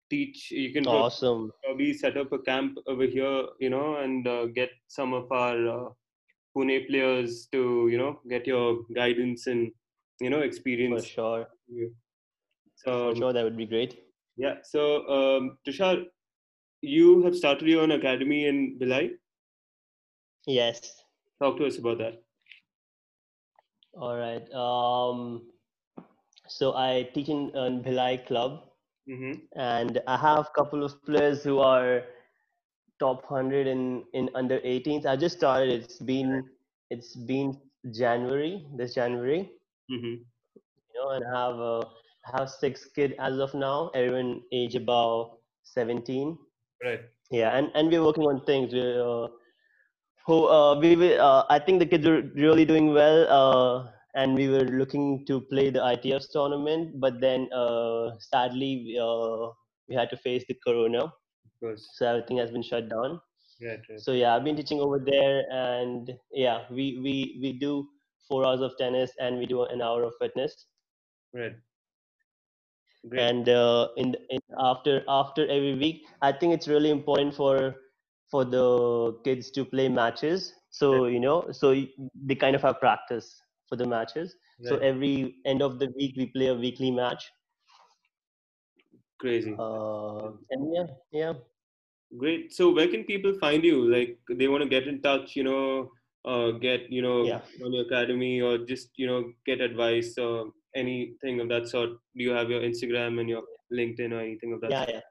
teach 0.09 0.51
you 0.51 0.71
can 0.73 0.87
awesome 0.87 1.51
probably 1.63 1.93
set 1.93 2.17
up 2.17 2.31
a 2.31 2.39
camp 2.39 2.77
over 2.87 3.03
here 3.03 3.43
you 3.59 3.69
know 3.69 3.97
and 3.97 4.27
uh, 4.27 4.45
get 4.47 4.69
some 4.87 5.13
of 5.13 5.31
our 5.31 5.57
uh, 5.67 5.89
pune 6.55 6.87
players 6.87 7.47
to 7.51 7.87
you 7.91 7.97
know 7.97 8.19
get 8.29 8.47
your 8.47 8.79
guidance 8.95 9.47
and 9.47 9.71
you 10.19 10.29
know 10.29 10.39
experience 10.39 11.03
for 11.03 11.09
sure 11.09 11.47
yeah. 11.67 11.91
so 12.75 12.91
for 13.09 13.15
sure 13.15 13.33
that 13.33 13.43
would 13.43 13.57
be 13.57 13.65
great 13.65 13.99
yeah 14.37 14.55
so 14.63 15.07
um, 15.17 15.57
tushar 15.67 16.05
you 16.81 17.21
have 17.23 17.35
started 17.35 17.67
your 17.67 17.81
own 17.81 17.91
academy 17.91 18.45
in 18.47 18.77
Bhilai 18.81 19.11
yes 20.45 21.03
talk 21.41 21.57
to 21.57 21.65
us 21.65 21.77
about 21.77 21.97
that 21.97 22.21
all 23.93 24.17
right 24.17 24.51
um 24.53 25.41
so 26.47 26.73
i 26.75 27.07
teach 27.13 27.29
in, 27.29 27.49
in 27.55 27.83
Bhilai 27.83 28.25
club 28.25 28.69
Mm-hmm. 29.09 29.59
And 29.59 30.01
I 30.07 30.17
have 30.17 30.39
a 30.39 30.51
couple 30.55 30.83
of 30.83 31.03
players 31.03 31.43
who 31.43 31.59
are 31.59 32.03
top 32.99 33.29
100 33.29 33.65
in, 33.65 34.03
in 34.13 34.29
under 34.35 34.59
18s. 34.59 35.05
I 35.05 35.15
just 35.15 35.37
started. 35.37 35.69
It's 35.69 35.97
been 35.97 36.43
it's 36.91 37.15
been 37.15 37.57
January 37.91 38.67
this 38.77 38.93
January. 38.93 39.51
Mm-hmm. 39.91 40.21
You 40.53 40.93
know, 40.95 41.09
and 41.09 41.25
I 41.25 41.47
have 41.47 41.55
a 41.57 41.87
I 42.27 42.39
have 42.39 42.49
six 42.49 42.85
kids 42.85 43.15
as 43.19 43.39
of 43.39 43.53
now. 43.53 43.89
Everyone 43.95 44.41
age 44.51 44.75
about 44.75 45.39
17. 45.63 46.37
Right. 46.83 47.01
Yeah, 47.31 47.57
and 47.57 47.71
and 47.73 47.89
we're 47.89 48.03
working 48.03 48.25
on 48.25 48.45
things. 48.45 48.73
We're 48.73 49.01
uh, 49.01 49.27
who 50.29 50.45
uh, 50.47 50.79
we 50.79 51.17
uh, 51.17 51.43
I 51.49 51.57
think 51.59 51.79
the 51.79 51.85
kids 51.91 52.05
are 52.05 52.21
really 52.35 52.65
doing 52.65 52.93
well. 52.93 53.19
Uh, 53.37 53.91
and 54.15 54.35
we 54.35 54.47
were 54.49 54.65
looking 54.81 55.25
to 55.27 55.39
play 55.51 55.69
the 55.69 55.79
ITF 55.79 56.25
tournament, 56.31 56.99
but 56.99 57.19
then 57.21 57.47
uh, 57.53 58.11
sadly 58.19 58.97
uh, 59.01 59.49
we 59.87 59.95
had 59.95 60.09
to 60.09 60.17
face 60.17 60.43
the 60.47 60.57
corona. 60.65 61.11
So 61.61 62.05
everything 62.07 62.37
has 62.37 62.51
been 62.51 62.63
shut 62.63 62.89
down. 62.89 63.19
Right, 63.61 63.79
right. 63.89 63.99
So 63.99 64.13
yeah, 64.13 64.35
I've 64.35 64.43
been 64.43 64.55
teaching 64.55 64.79
over 64.79 64.99
there, 64.99 65.43
and 65.51 66.11
yeah, 66.31 66.59
we 66.69 66.85
we 67.05 67.15
we 67.41 67.53
do 67.53 67.87
four 68.27 68.45
hours 68.45 68.61
of 68.61 68.77
tennis 68.77 69.11
and 69.19 69.37
we 69.37 69.45
do 69.45 69.63
an 69.63 69.81
hour 69.81 70.03
of 70.03 70.13
fitness. 70.21 70.67
Right. 71.33 71.55
Great. 73.09 73.21
And 73.21 73.49
uh, 73.49 73.87
in, 73.97 74.15
in 74.29 74.39
after 74.59 75.03
after 75.07 75.47
every 75.47 75.75
week, 75.75 76.05
I 76.21 76.31
think 76.31 76.53
it's 76.53 76.67
really 76.67 76.89
important 76.89 77.35
for 77.35 77.75
for 78.29 78.45
the 78.45 79.17
kids 79.23 79.51
to 79.51 79.65
play 79.65 79.89
matches. 79.89 80.53
So 80.71 81.05
you 81.05 81.19
know, 81.19 81.51
so 81.51 81.75
they 82.25 82.35
kind 82.35 82.55
of 82.55 82.61
have 82.61 82.79
practice 82.79 83.41
for 83.67 83.75
the 83.75 83.85
matches. 83.85 84.35
Right. 84.59 84.69
So 84.69 84.77
every 84.77 85.35
end 85.45 85.61
of 85.61 85.79
the 85.79 85.91
week 85.95 86.15
we 86.17 86.27
play 86.27 86.47
a 86.47 86.55
weekly 86.55 86.91
match. 86.91 87.31
Crazy. 89.19 89.55
Uh, 89.57 90.31
and 90.51 90.73
yeah, 90.73 90.87
yeah. 91.11 91.33
Great. 92.17 92.53
So 92.53 92.73
where 92.73 92.87
can 92.87 93.03
people 93.03 93.33
find 93.39 93.63
you? 93.63 93.91
Like 93.91 94.17
they 94.29 94.47
want 94.47 94.63
to 94.63 94.69
get 94.69 94.87
in 94.87 95.01
touch, 95.01 95.35
you 95.35 95.43
know, 95.43 95.91
uh, 96.25 96.51
get 96.51 96.91
you 96.91 97.01
know 97.01 97.23
yeah. 97.23 97.41
on 97.63 97.73
your 97.73 97.85
academy 97.85 98.41
or 98.41 98.57
just 98.57 98.89
you 98.97 99.07
know 99.07 99.31
get 99.45 99.61
advice 99.61 100.17
or 100.17 100.51
anything 100.75 101.39
of 101.39 101.49
that 101.49 101.67
sort. 101.67 101.89
Do 102.15 102.23
you 102.23 102.31
have 102.31 102.49
your 102.49 102.61
Instagram 102.61 103.19
and 103.19 103.29
your 103.29 103.43
LinkedIn 103.71 104.11
or 104.11 104.19
anything 104.19 104.53
of 104.53 104.61
that? 104.61 104.71
Yeah, 104.71 104.85
sort? 104.85 104.95
yeah. 104.95 105.01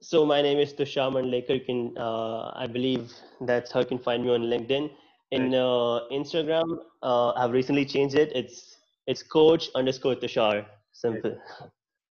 So 0.00 0.24
my 0.24 0.42
name 0.42 0.58
is 0.58 0.72
Tushar 0.72 1.12
Mandlekar. 1.12 1.54
You 1.54 1.60
can, 1.60 1.98
uh, 1.98 2.52
I 2.54 2.66
believe 2.66 3.12
that's 3.40 3.72
how 3.72 3.80
you 3.80 3.86
can 3.86 3.98
find 3.98 4.24
me 4.24 4.30
on 4.30 4.42
LinkedIn 4.42 4.90
in 5.30 5.54
uh, 5.54 6.00
Instagram, 6.10 6.78
uh, 7.02 7.30
I've 7.32 7.52
recently 7.52 7.84
changed 7.84 8.16
it. 8.16 8.32
It's 8.34 8.78
it's 9.06 9.22
coach 9.22 9.68
underscore 9.74 10.16
Tushar. 10.16 10.66
Simple. 10.92 11.38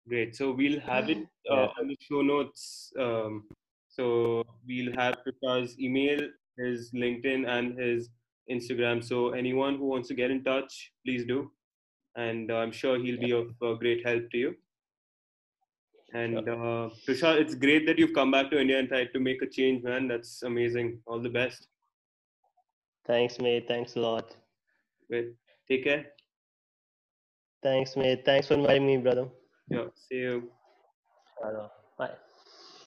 Great. 0.08 0.36
So 0.36 0.52
we'll 0.52 0.80
have 0.80 1.10
it 1.10 1.18
uh, 1.50 1.54
yeah. 1.54 1.68
on 1.78 1.88
the 1.88 1.96
show 2.00 2.22
notes. 2.22 2.92
Um, 2.98 3.44
so 3.88 4.44
we'll 4.66 4.94
have 4.94 5.16
Tushar's 5.26 5.78
email, 5.78 6.20
his 6.56 6.90
LinkedIn, 6.92 7.46
and 7.46 7.78
his 7.78 8.08
Instagram. 8.50 9.04
So 9.04 9.30
anyone 9.30 9.76
who 9.76 9.86
wants 9.86 10.08
to 10.08 10.14
get 10.14 10.30
in 10.30 10.44
touch, 10.44 10.92
please 11.04 11.24
do. 11.26 11.50
And 12.16 12.50
uh, 12.50 12.56
I'm 12.56 12.72
sure 12.72 12.98
he'll 12.98 13.20
be 13.20 13.32
of 13.32 13.50
uh, 13.62 13.74
great 13.74 14.06
help 14.06 14.30
to 14.30 14.38
you. 14.38 14.54
And 16.14 16.38
uh, 16.38 16.88
Tushar, 17.07 17.38
it's 17.38 17.55
great 17.55 17.87
that 17.87 17.99
you've 17.99 18.14
come 18.14 18.31
back 18.31 18.51
to 18.51 18.61
India 18.61 18.79
and 18.79 18.88
tried 18.88 19.12
to 19.12 19.21
make 19.21 19.42
a 19.42 19.47
change, 19.47 19.85
man. 19.85 20.09
That's 20.09 20.42
amazing. 20.42 21.01
All 21.07 21.21
the 21.21 21.29
best. 21.29 21.68
Thanks, 23.07 23.38
mate. 23.38 23.66
Thanks 23.68 23.97
a 23.97 24.01
lot. 24.01 24.35
Great. 25.09 25.35
Take 25.68 25.85
care. 25.85 26.07
Thanks, 27.62 27.97
mate. 27.97 28.25
Thanks 28.25 28.49
for 28.49 28.55
inviting 28.55 28.87
me, 28.87 28.97
brother. 28.99 29.29
Yeah. 29.68 29.87
See 29.94 30.16
you. 30.16 30.51
Bye. 31.99 32.11